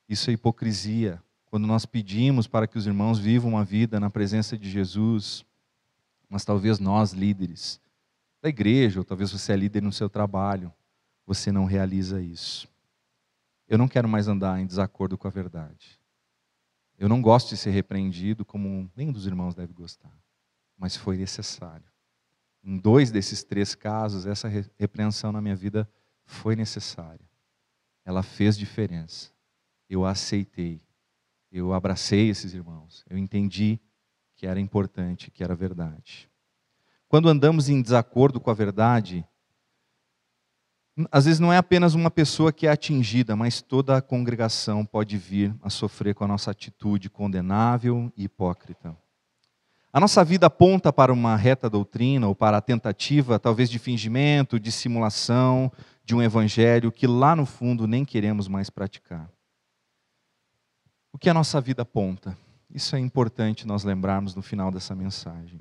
isso 0.07 0.29
é 0.29 0.33
hipocrisia. 0.33 1.21
Quando 1.43 1.67
nós 1.67 1.85
pedimos 1.85 2.47
para 2.47 2.65
que 2.65 2.77
os 2.77 2.87
irmãos 2.87 3.19
vivam 3.19 3.49
uma 3.49 3.65
vida 3.65 3.99
na 3.99 4.09
presença 4.09 4.57
de 4.57 4.69
Jesus, 4.69 5.43
mas 6.29 6.45
talvez 6.45 6.79
nós, 6.79 7.11
líderes 7.11 7.81
da 8.41 8.47
igreja, 8.47 9.01
ou 9.01 9.03
talvez 9.03 9.29
você 9.29 9.51
é 9.51 9.57
líder 9.57 9.83
no 9.83 9.91
seu 9.91 10.09
trabalho, 10.09 10.73
você 11.25 11.51
não 11.51 11.65
realiza 11.65 12.21
isso. 12.21 12.65
Eu 13.67 13.77
não 13.77 13.89
quero 13.89 14.07
mais 14.07 14.29
andar 14.29 14.61
em 14.61 14.65
desacordo 14.65 15.17
com 15.17 15.27
a 15.27 15.31
verdade. 15.31 15.99
Eu 16.97 17.09
não 17.09 17.21
gosto 17.21 17.49
de 17.49 17.57
ser 17.57 17.71
repreendido 17.71 18.45
como 18.45 18.89
nenhum 18.95 19.11
dos 19.11 19.27
irmãos 19.27 19.53
deve 19.53 19.73
gostar, 19.73 20.17
mas 20.77 20.95
foi 20.95 21.17
necessário. 21.17 21.90
Em 22.63 22.77
dois 22.77 23.11
desses 23.11 23.43
três 23.43 23.73
casos, 23.73 24.25
essa 24.25 24.47
repreensão 24.77 25.31
na 25.31 25.41
minha 25.41 25.55
vida 25.55 25.89
foi 26.25 26.55
necessária. 26.55 27.25
Ela 28.05 28.23
fez 28.23 28.57
diferença. 28.57 29.31
Eu 29.89 30.05
a 30.05 30.11
aceitei. 30.11 30.81
Eu 31.51 31.73
abracei 31.73 32.29
esses 32.29 32.53
irmãos. 32.53 33.03
Eu 33.09 33.17
entendi 33.17 33.79
que 34.35 34.47
era 34.47 34.59
importante, 34.59 35.29
que 35.29 35.43
era 35.43 35.55
verdade. 35.55 36.29
Quando 37.07 37.27
andamos 37.27 37.67
em 37.67 37.81
desacordo 37.81 38.39
com 38.39 38.49
a 38.49 38.53
verdade, 38.53 39.25
às 41.11 41.25
vezes 41.25 41.39
não 41.39 41.51
é 41.51 41.57
apenas 41.57 41.93
uma 41.93 42.11
pessoa 42.11 42.53
que 42.53 42.67
é 42.67 42.71
atingida, 42.71 43.35
mas 43.35 43.61
toda 43.61 43.97
a 43.97 44.01
congregação 44.01 44.85
pode 44.85 45.17
vir 45.17 45.55
a 45.61 45.69
sofrer 45.69 46.13
com 46.13 46.23
a 46.23 46.27
nossa 46.27 46.51
atitude 46.51 47.09
condenável 47.09 48.11
e 48.15 48.23
hipócrita. 48.23 48.95
A 49.93 49.99
nossa 49.99 50.23
vida 50.23 50.47
aponta 50.47 50.93
para 50.93 51.11
uma 51.11 51.35
reta 51.35 51.69
doutrina 51.69 52.27
ou 52.27 52.33
para 52.33 52.57
a 52.57 52.61
tentativa, 52.61 53.37
talvez, 53.37 53.69
de 53.69 53.77
fingimento, 53.77 54.59
de 54.59 54.71
simulação 54.71 55.71
de 56.03 56.15
um 56.15 56.21
evangelho 56.21 56.91
que 56.91 57.05
lá 57.05 57.35
no 57.35 57.45
fundo 57.45 57.85
nem 57.85 58.05
queremos 58.05 58.47
mais 58.47 58.69
praticar. 58.69 59.29
O 61.11 61.17
que 61.17 61.29
a 61.29 61.33
nossa 61.33 61.59
vida 61.59 61.81
aponta? 61.81 62.37
Isso 62.73 62.95
é 62.95 62.99
importante 62.99 63.67
nós 63.67 63.83
lembrarmos 63.83 64.33
no 64.33 64.41
final 64.41 64.71
dessa 64.71 64.95
mensagem. 64.95 65.59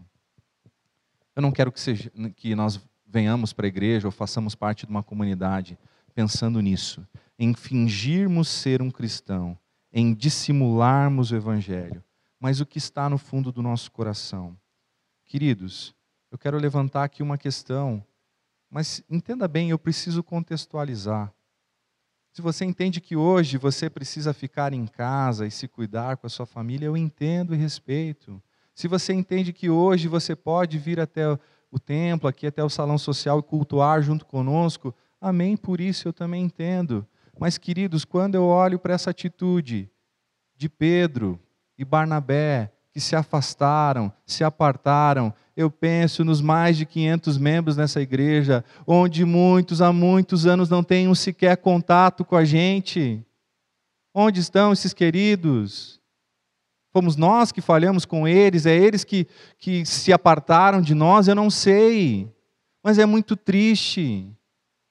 Eu 1.34 1.42
não 1.42 1.50
quero 1.50 1.72
que, 1.72 1.80
seja, 1.80 2.10
que 2.36 2.54
nós 2.54 2.80
venhamos 3.04 3.52
para 3.52 3.66
a 3.66 3.68
igreja 3.68 4.06
ou 4.06 4.12
façamos 4.12 4.54
parte 4.54 4.86
de 4.86 4.90
uma 4.90 5.02
comunidade 5.02 5.76
pensando 6.14 6.60
nisso, 6.60 7.06
em 7.38 7.52
fingirmos 7.54 8.48
ser 8.48 8.80
um 8.80 8.90
cristão, 8.90 9.58
em 9.92 10.14
dissimularmos 10.14 11.32
o 11.32 11.36
evangelho, 11.36 12.02
mas 12.40 12.60
o 12.60 12.66
que 12.66 12.78
está 12.78 13.08
no 13.10 13.18
fundo 13.18 13.52
do 13.52 13.62
nosso 13.62 13.92
coração. 13.92 14.56
Queridos, 15.26 15.94
eu 16.32 16.38
quero 16.38 16.56
levantar 16.58 17.04
aqui 17.04 17.22
uma 17.22 17.36
questão, 17.36 18.04
mas 18.70 19.04
entenda 19.10 19.46
bem, 19.46 19.70
eu 19.70 19.78
preciso 19.78 20.22
contextualizar. 20.22 21.32
Se 22.32 22.40
você 22.40 22.64
entende 22.64 23.00
que 23.00 23.14
hoje 23.14 23.58
você 23.58 23.90
precisa 23.90 24.32
ficar 24.32 24.72
em 24.72 24.86
casa 24.86 25.46
e 25.46 25.50
se 25.50 25.68
cuidar 25.68 26.16
com 26.16 26.26
a 26.26 26.30
sua 26.30 26.46
família, 26.46 26.86
eu 26.86 26.96
entendo 26.96 27.54
e 27.54 27.58
respeito. 27.58 28.42
Se 28.74 28.88
você 28.88 29.12
entende 29.12 29.52
que 29.52 29.68
hoje 29.68 30.08
você 30.08 30.34
pode 30.34 30.78
vir 30.78 30.98
até 31.00 31.38
o 31.70 31.78
templo, 31.78 32.28
aqui 32.28 32.46
até 32.46 32.62
o 32.64 32.70
salão 32.70 32.96
social 32.96 33.40
e 33.40 33.42
cultuar 33.42 34.00
junto 34.00 34.24
conosco. 34.24 34.94
Amém, 35.20 35.56
por 35.56 35.80
isso 35.80 36.08
eu 36.08 36.12
também 36.12 36.44
entendo. 36.44 37.06
Mas, 37.38 37.58
queridos, 37.58 38.04
quando 38.04 38.36
eu 38.36 38.44
olho 38.44 38.78
para 38.78 38.94
essa 38.94 39.10
atitude 39.10 39.90
de 40.56 40.68
Pedro 40.68 41.38
e 41.80 41.84
Barnabé, 41.84 42.70
que 42.92 43.00
se 43.00 43.16
afastaram, 43.16 44.12
se 44.26 44.44
apartaram, 44.44 45.32
eu 45.56 45.70
penso 45.70 46.22
nos 46.22 46.42
mais 46.42 46.76
de 46.76 46.84
500 46.84 47.38
membros 47.38 47.74
nessa 47.74 48.02
igreja, 48.02 48.62
onde 48.86 49.24
muitos 49.24 49.80
há 49.80 49.90
muitos 49.90 50.44
anos 50.44 50.68
não 50.68 50.84
têm 50.84 51.08
um 51.08 51.14
sequer 51.14 51.56
contato 51.56 52.22
com 52.22 52.36
a 52.36 52.44
gente. 52.44 53.24
Onde 54.12 54.40
estão 54.40 54.74
esses 54.74 54.92
queridos? 54.92 55.98
Fomos 56.92 57.16
nós 57.16 57.50
que 57.50 57.62
falhamos 57.62 58.04
com 58.04 58.28
eles, 58.28 58.66
é 58.66 58.76
eles 58.76 59.02
que, 59.02 59.26
que 59.56 59.86
se 59.86 60.12
apartaram 60.12 60.82
de 60.82 60.94
nós, 60.94 61.28
eu 61.28 61.34
não 61.34 61.48
sei. 61.48 62.30
Mas 62.84 62.98
é 62.98 63.06
muito 63.06 63.36
triste. 63.36 64.30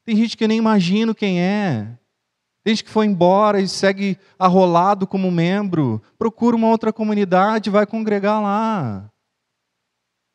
Tem 0.04 0.16
gente 0.16 0.36
que 0.36 0.44
eu 0.44 0.48
nem 0.48 0.58
imagino 0.58 1.14
quem 1.14 1.40
é. 1.40 2.00
Gente 2.66 2.84
que 2.84 2.90
foi 2.90 3.06
embora 3.06 3.62
e 3.62 3.68
segue 3.68 4.18
arrolado 4.38 5.08
como 5.08 5.32
membro. 5.32 6.02
Procura 6.18 6.56
uma 6.56 6.68
outra 6.68 6.92
comunidade, 6.92 7.70
vai 7.70 7.86
congregar 7.86 8.42
lá. 8.42 9.10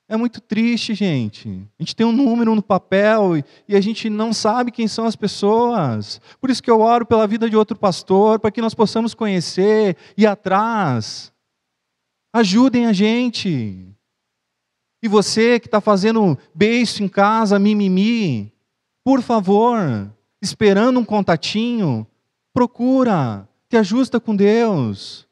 É 0.08 0.16
muito 0.16 0.40
triste, 0.40 0.94
gente. 0.94 1.48
A 1.78 1.82
gente 1.82 1.96
tem 1.96 2.04
um 2.04 2.12
número 2.12 2.54
no 2.54 2.62
papel 2.62 3.38
e, 3.38 3.44
e, 3.68 3.74
a 3.74 3.80
gente 3.80 4.10
não 4.10 4.32
sabe 4.34 4.70
quem 4.70 4.86
são 4.86 5.06
as 5.06 5.16
pessoas. 5.16 6.20
Por 6.40 6.50
isso 6.50 6.62
que 6.62 6.70
eu 6.70 6.80
oro 6.80 7.06
pela 7.06 7.26
vida 7.26 7.48
de 7.48 7.56
outro 7.56 7.78
pastor, 7.78 8.38
para 8.38 8.50
que 8.50 8.60
nós 8.60 8.74
possamos 8.74 9.14
conhecer, 9.14 9.96
ir 10.16 10.26
atrás. 10.26 11.32
Ajudem 12.34 12.86
a 12.86 12.92
gente. 12.92 13.88
E 15.02 15.08
você 15.08 15.58
que 15.58 15.68
está 15.68 15.80
fazendo 15.80 16.38
beijo 16.54 17.02
em 17.02 17.08
casa, 17.08 17.58
mimimi, 17.58 18.52
por 19.02 19.22
favor, 19.22 20.10
esperando 20.40 20.98
um 21.00 21.04
contatinho, 21.04 22.06
procura, 22.54 23.48
te 23.68 23.76
ajusta 23.76 24.20
com 24.20 24.34
Deus. 24.34 25.28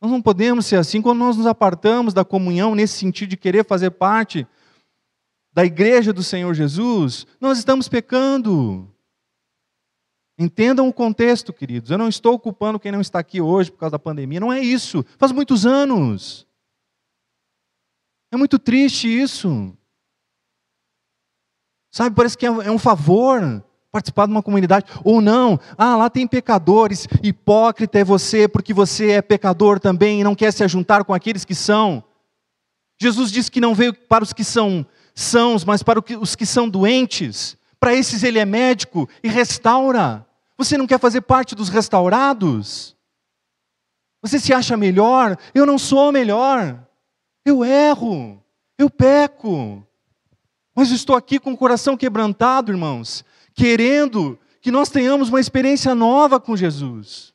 Nós 0.00 0.10
não 0.10 0.20
podemos 0.20 0.66
ser 0.66 0.76
assim 0.76 1.00
quando 1.00 1.20
nós 1.20 1.36
nos 1.36 1.46
apartamos 1.46 2.12
da 2.12 2.24
comunhão 2.24 2.74
nesse 2.74 2.98
sentido 2.98 3.30
de 3.30 3.36
querer 3.36 3.64
fazer 3.64 3.92
parte 3.92 4.44
da 5.52 5.64
igreja 5.64 6.12
do 6.12 6.22
Senhor 6.22 6.52
Jesus, 6.54 7.24
nós 7.40 7.58
estamos 7.58 7.88
pecando. 7.88 8.92
Entendam 10.36 10.88
o 10.88 10.92
contexto, 10.92 11.52
queridos. 11.52 11.90
Eu 11.90 11.98
não 11.98 12.08
estou 12.08 12.36
culpando 12.38 12.80
quem 12.80 12.90
não 12.90 13.00
está 13.00 13.20
aqui 13.20 13.40
hoje 13.40 13.70
por 13.70 13.78
causa 13.78 13.92
da 13.92 13.98
pandemia. 13.98 14.40
Não 14.40 14.52
é 14.52 14.60
isso. 14.60 15.04
Faz 15.18 15.30
muitos 15.30 15.64
anos. 15.64 16.48
É 18.32 18.36
muito 18.36 18.58
triste 18.58 19.06
isso. 19.06 19.76
Sabe, 21.92 22.16
parece 22.16 22.36
que 22.36 22.46
é, 22.46 22.48
é 22.48 22.70
um 22.70 22.78
favor 22.78 23.62
participar 23.92 24.26
de 24.26 24.32
uma 24.32 24.42
comunidade. 24.42 24.86
Ou 25.04 25.20
não, 25.20 25.60
ah, 25.76 25.94
lá 25.96 26.08
tem 26.08 26.26
pecadores, 26.26 27.06
hipócrita 27.22 27.98
é 27.98 28.04
você, 28.04 28.48
porque 28.48 28.72
você 28.72 29.12
é 29.12 29.22
pecador 29.22 29.78
também 29.78 30.20
e 30.20 30.24
não 30.24 30.34
quer 30.34 30.50
se 30.50 30.64
ajuntar 30.64 31.04
com 31.04 31.12
aqueles 31.12 31.44
que 31.44 31.54
são. 31.54 32.02
Jesus 32.98 33.30
disse 33.30 33.50
que 33.50 33.60
não 33.60 33.74
veio 33.74 33.92
para 33.92 34.24
os 34.24 34.32
que 34.32 34.42
são 34.42 34.86
sãos, 35.14 35.64
mas 35.64 35.82
para 35.82 36.00
os 36.18 36.34
que 36.34 36.46
são 36.46 36.68
doentes. 36.68 37.56
Para 37.78 37.94
esses 37.94 38.22
ele 38.22 38.38
é 38.38 38.44
médico 38.46 39.08
e 39.22 39.28
restaura. 39.28 40.26
Você 40.56 40.78
não 40.78 40.86
quer 40.86 40.98
fazer 40.98 41.20
parte 41.20 41.54
dos 41.54 41.68
restaurados? 41.68 42.96
Você 44.22 44.38
se 44.38 44.54
acha 44.54 44.76
melhor? 44.76 45.36
Eu 45.54 45.66
não 45.66 45.78
sou 45.78 46.12
melhor. 46.12 46.78
Eu 47.44 47.64
erro. 47.64 48.42
Eu 48.78 48.88
peco. 48.88 49.84
Mas 50.74 50.90
estou 50.90 51.16
aqui 51.16 51.38
com 51.38 51.52
o 51.52 51.56
coração 51.56 51.96
quebrantado, 51.96 52.72
irmãos, 52.72 53.24
querendo 53.54 54.38
que 54.60 54.70
nós 54.70 54.88
tenhamos 54.88 55.28
uma 55.28 55.40
experiência 55.40 55.94
nova 55.94 56.40
com 56.40 56.56
Jesus. 56.56 57.34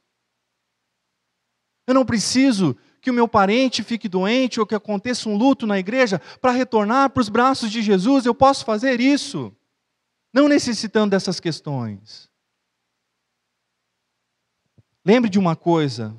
Eu 1.85 1.93
não 1.93 2.05
preciso 2.05 2.75
que 3.01 3.11
o 3.11 3.13
meu 3.13 3.27
parente 3.27 3.83
fique 3.83 4.09
doente 4.09 4.59
ou 4.59 4.65
que 4.65 4.75
aconteça 4.75 5.29
um 5.29 5.37
luto 5.37 5.65
na 5.65 5.79
igreja 5.79 6.19
para 6.41 6.51
retornar 6.51 7.09
para 7.09 7.21
os 7.21 7.29
braços 7.29 7.71
de 7.71 7.81
Jesus. 7.81 8.25
Eu 8.25 8.35
posso 8.35 8.65
fazer 8.65 8.99
isso, 8.99 9.55
não 10.33 10.47
necessitando 10.47 11.11
dessas 11.11 11.39
questões. 11.39 12.29
Lembre 15.05 15.29
de 15.29 15.39
uma 15.39 15.55
coisa: 15.55 16.15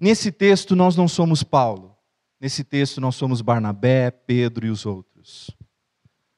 nesse 0.00 0.32
texto 0.32 0.74
nós 0.74 0.96
não 0.96 1.06
somos 1.06 1.42
Paulo, 1.42 1.94
nesse 2.40 2.64
texto 2.64 2.98
nós 2.98 3.14
somos 3.14 3.42
Barnabé, 3.42 4.10
Pedro 4.10 4.66
e 4.66 4.70
os 4.70 4.86
outros. 4.86 5.50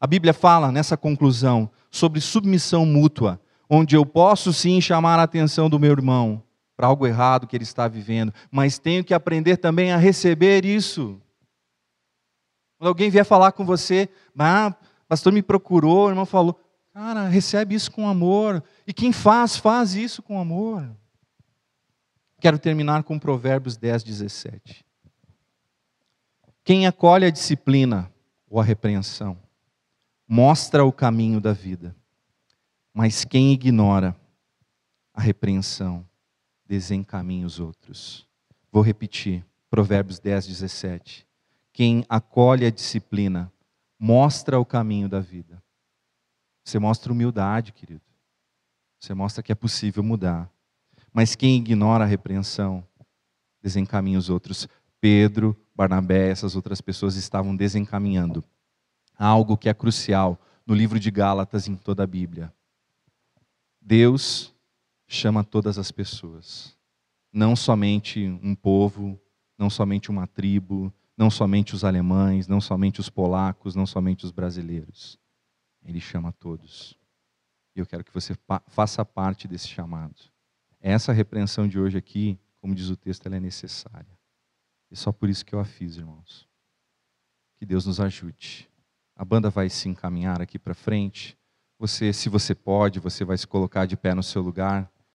A 0.00 0.06
Bíblia 0.06 0.32
fala 0.32 0.72
nessa 0.72 0.96
conclusão 0.96 1.70
sobre 1.90 2.20
submissão 2.20 2.84
mútua, 2.84 3.40
onde 3.68 3.96
eu 3.96 4.04
posso 4.04 4.52
sim 4.52 4.80
chamar 4.80 5.18
a 5.18 5.24
atenção 5.24 5.68
do 5.68 5.78
meu 5.78 5.92
irmão 5.92 6.42
para 6.76 6.86
algo 6.86 7.06
errado 7.06 7.46
que 7.46 7.56
ele 7.56 7.64
está 7.64 7.88
vivendo, 7.88 8.32
mas 8.50 8.78
tenho 8.78 9.02
que 9.02 9.12
aprender 9.12 9.56
também 9.56 9.90
a 9.90 9.96
receber 9.96 10.64
isso. 10.64 11.20
Quando 12.78 12.88
alguém 12.88 13.10
vier 13.10 13.24
falar 13.24 13.50
com 13.50 13.64
você, 13.64 14.08
ah, 14.38 14.72
pastor 15.08 15.32
me 15.32 15.42
procurou, 15.42 16.06
o 16.06 16.10
irmão 16.10 16.24
falou, 16.24 16.56
cara, 16.94 17.26
recebe 17.26 17.74
isso 17.74 17.90
com 17.90 18.08
amor. 18.08 18.62
E 18.86 18.92
quem 18.92 19.12
faz, 19.12 19.56
faz 19.56 19.94
isso 19.94 20.22
com 20.22 20.40
amor. 20.40 20.88
Quero 22.40 22.58
terminar 22.58 23.02
com 23.02 23.18
Provérbios 23.18 23.76
10, 23.76 24.04
17. 24.04 24.84
Quem 26.62 26.86
acolhe 26.86 27.26
a 27.26 27.30
disciplina 27.30 28.12
ou 28.48 28.60
a 28.60 28.64
repreensão, 28.64 29.36
mostra 30.28 30.84
o 30.84 30.92
caminho 30.92 31.40
da 31.40 31.54
vida. 31.54 31.96
Mas 32.92 33.24
quem 33.24 33.52
ignora 33.52 34.14
a 35.14 35.22
repreensão, 35.22 36.06
desencaminha 36.66 37.46
os 37.46 37.58
outros. 37.58 38.28
Vou 38.70 38.82
repetir, 38.82 39.44
Provérbios 39.70 40.18
10, 40.18 40.46
17. 40.46 41.26
Quem 41.72 42.04
acolhe 42.08 42.66
a 42.66 42.70
disciplina, 42.70 43.50
mostra 43.98 44.60
o 44.60 44.66
caminho 44.66 45.08
da 45.08 45.18
vida. 45.18 45.62
Você 46.62 46.78
mostra 46.78 47.10
humildade, 47.10 47.72
querido. 47.72 48.02
Você 49.00 49.14
mostra 49.14 49.42
que 49.42 49.50
é 49.50 49.54
possível 49.54 50.02
mudar. 50.02 50.50
Mas 51.12 51.34
quem 51.34 51.56
ignora 51.56 52.04
a 52.04 52.06
repreensão, 52.06 52.86
desencaminha 53.62 54.18
os 54.18 54.28
outros. 54.28 54.68
Pedro, 55.00 55.56
Barnabé, 55.74 56.28
essas 56.28 56.54
outras 56.54 56.80
pessoas 56.80 57.16
estavam 57.16 57.56
desencaminhando 57.56 58.44
algo 59.18 59.56
que 59.56 59.68
é 59.68 59.74
crucial 59.74 60.40
no 60.64 60.74
livro 60.74 61.00
de 61.00 61.10
Gálatas 61.10 61.66
em 61.66 61.74
toda 61.74 62.04
a 62.04 62.06
Bíblia. 62.06 62.52
Deus 63.80 64.54
chama 65.06 65.42
todas 65.42 65.78
as 65.78 65.90
pessoas, 65.90 66.76
não 67.32 67.56
somente 67.56 68.26
um 68.42 68.54
povo, 68.54 69.20
não 69.56 69.68
somente 69.68 70.10
uma 70.10 70.26
tribo, 70.26 70.92
não 71.16 71.30
somente 71.30 71.74
os 71.74 71.82
alemães, 71.82 72.46
não 72.46 72.60
somente 72.60 73.00
os 73.00 73.10
polacos, 73.10 73.74
não 73.74 73.86
somente 73.86 74.24
os 74.24 74.30
brasileiros. 74.30 75.18
Ele 75.82 76.00
chama 76.00 76.30
todos. 76.32 76.96
E 77.74 77.80
eu 77.80 77.86
quero 77.86 78.04
que 78.04 78.12
você 78.12 78.36
faça 78.68 79.04
parte 79.04 79.48
desse 79.48 79.68
chamado. 79.68 80.14
Essa 80.80 81.12
repreensão 81.12 81.66
de 81.66 81.78
hoje 81.78 81.98
aqui, 81.98 82.38
como 82.60 82.74
diz 82.74 82.88
o 82.88 82.96
texto, 82.96 83.26
ela 83.26 83.36
é 83.36 83.40
necessária. 83.40 84.18
E 84.90 84.96
só 84.96 85.10
por 85.10 85.28
isso 85.28 85.44
que 85.44 85.54
eu 85.54 85.60
a 85.60 85.64
fiz, 85.64 85.96
irmãos. 85.96 86.48
Que 87.56 87.66
Deus 87.66 87.86
nos 87.86 88.00
ajude. 88.00 88.67
A 89.18 89.24
banda 89.24 89.50
vai 89.50 89.68
se 89.68 89.88
encaminhar 89.88 90.40
aqui 90.40 90.60
para 90.60 90.74
frente. 90.74 91.36
Você, 91.76 92.12
se 92.12 92.28
você 92.28 92.54
pode, 92.54 93.00
você 93.00 93.24
vai 93.24 93.36
se 93.36 93.48
colocar 93.48 93.84
de 93.84 93.96
pé 93.96 94.14
no 94.14 94.22
seu 94.22 94.40
lugar. 94.40 94.88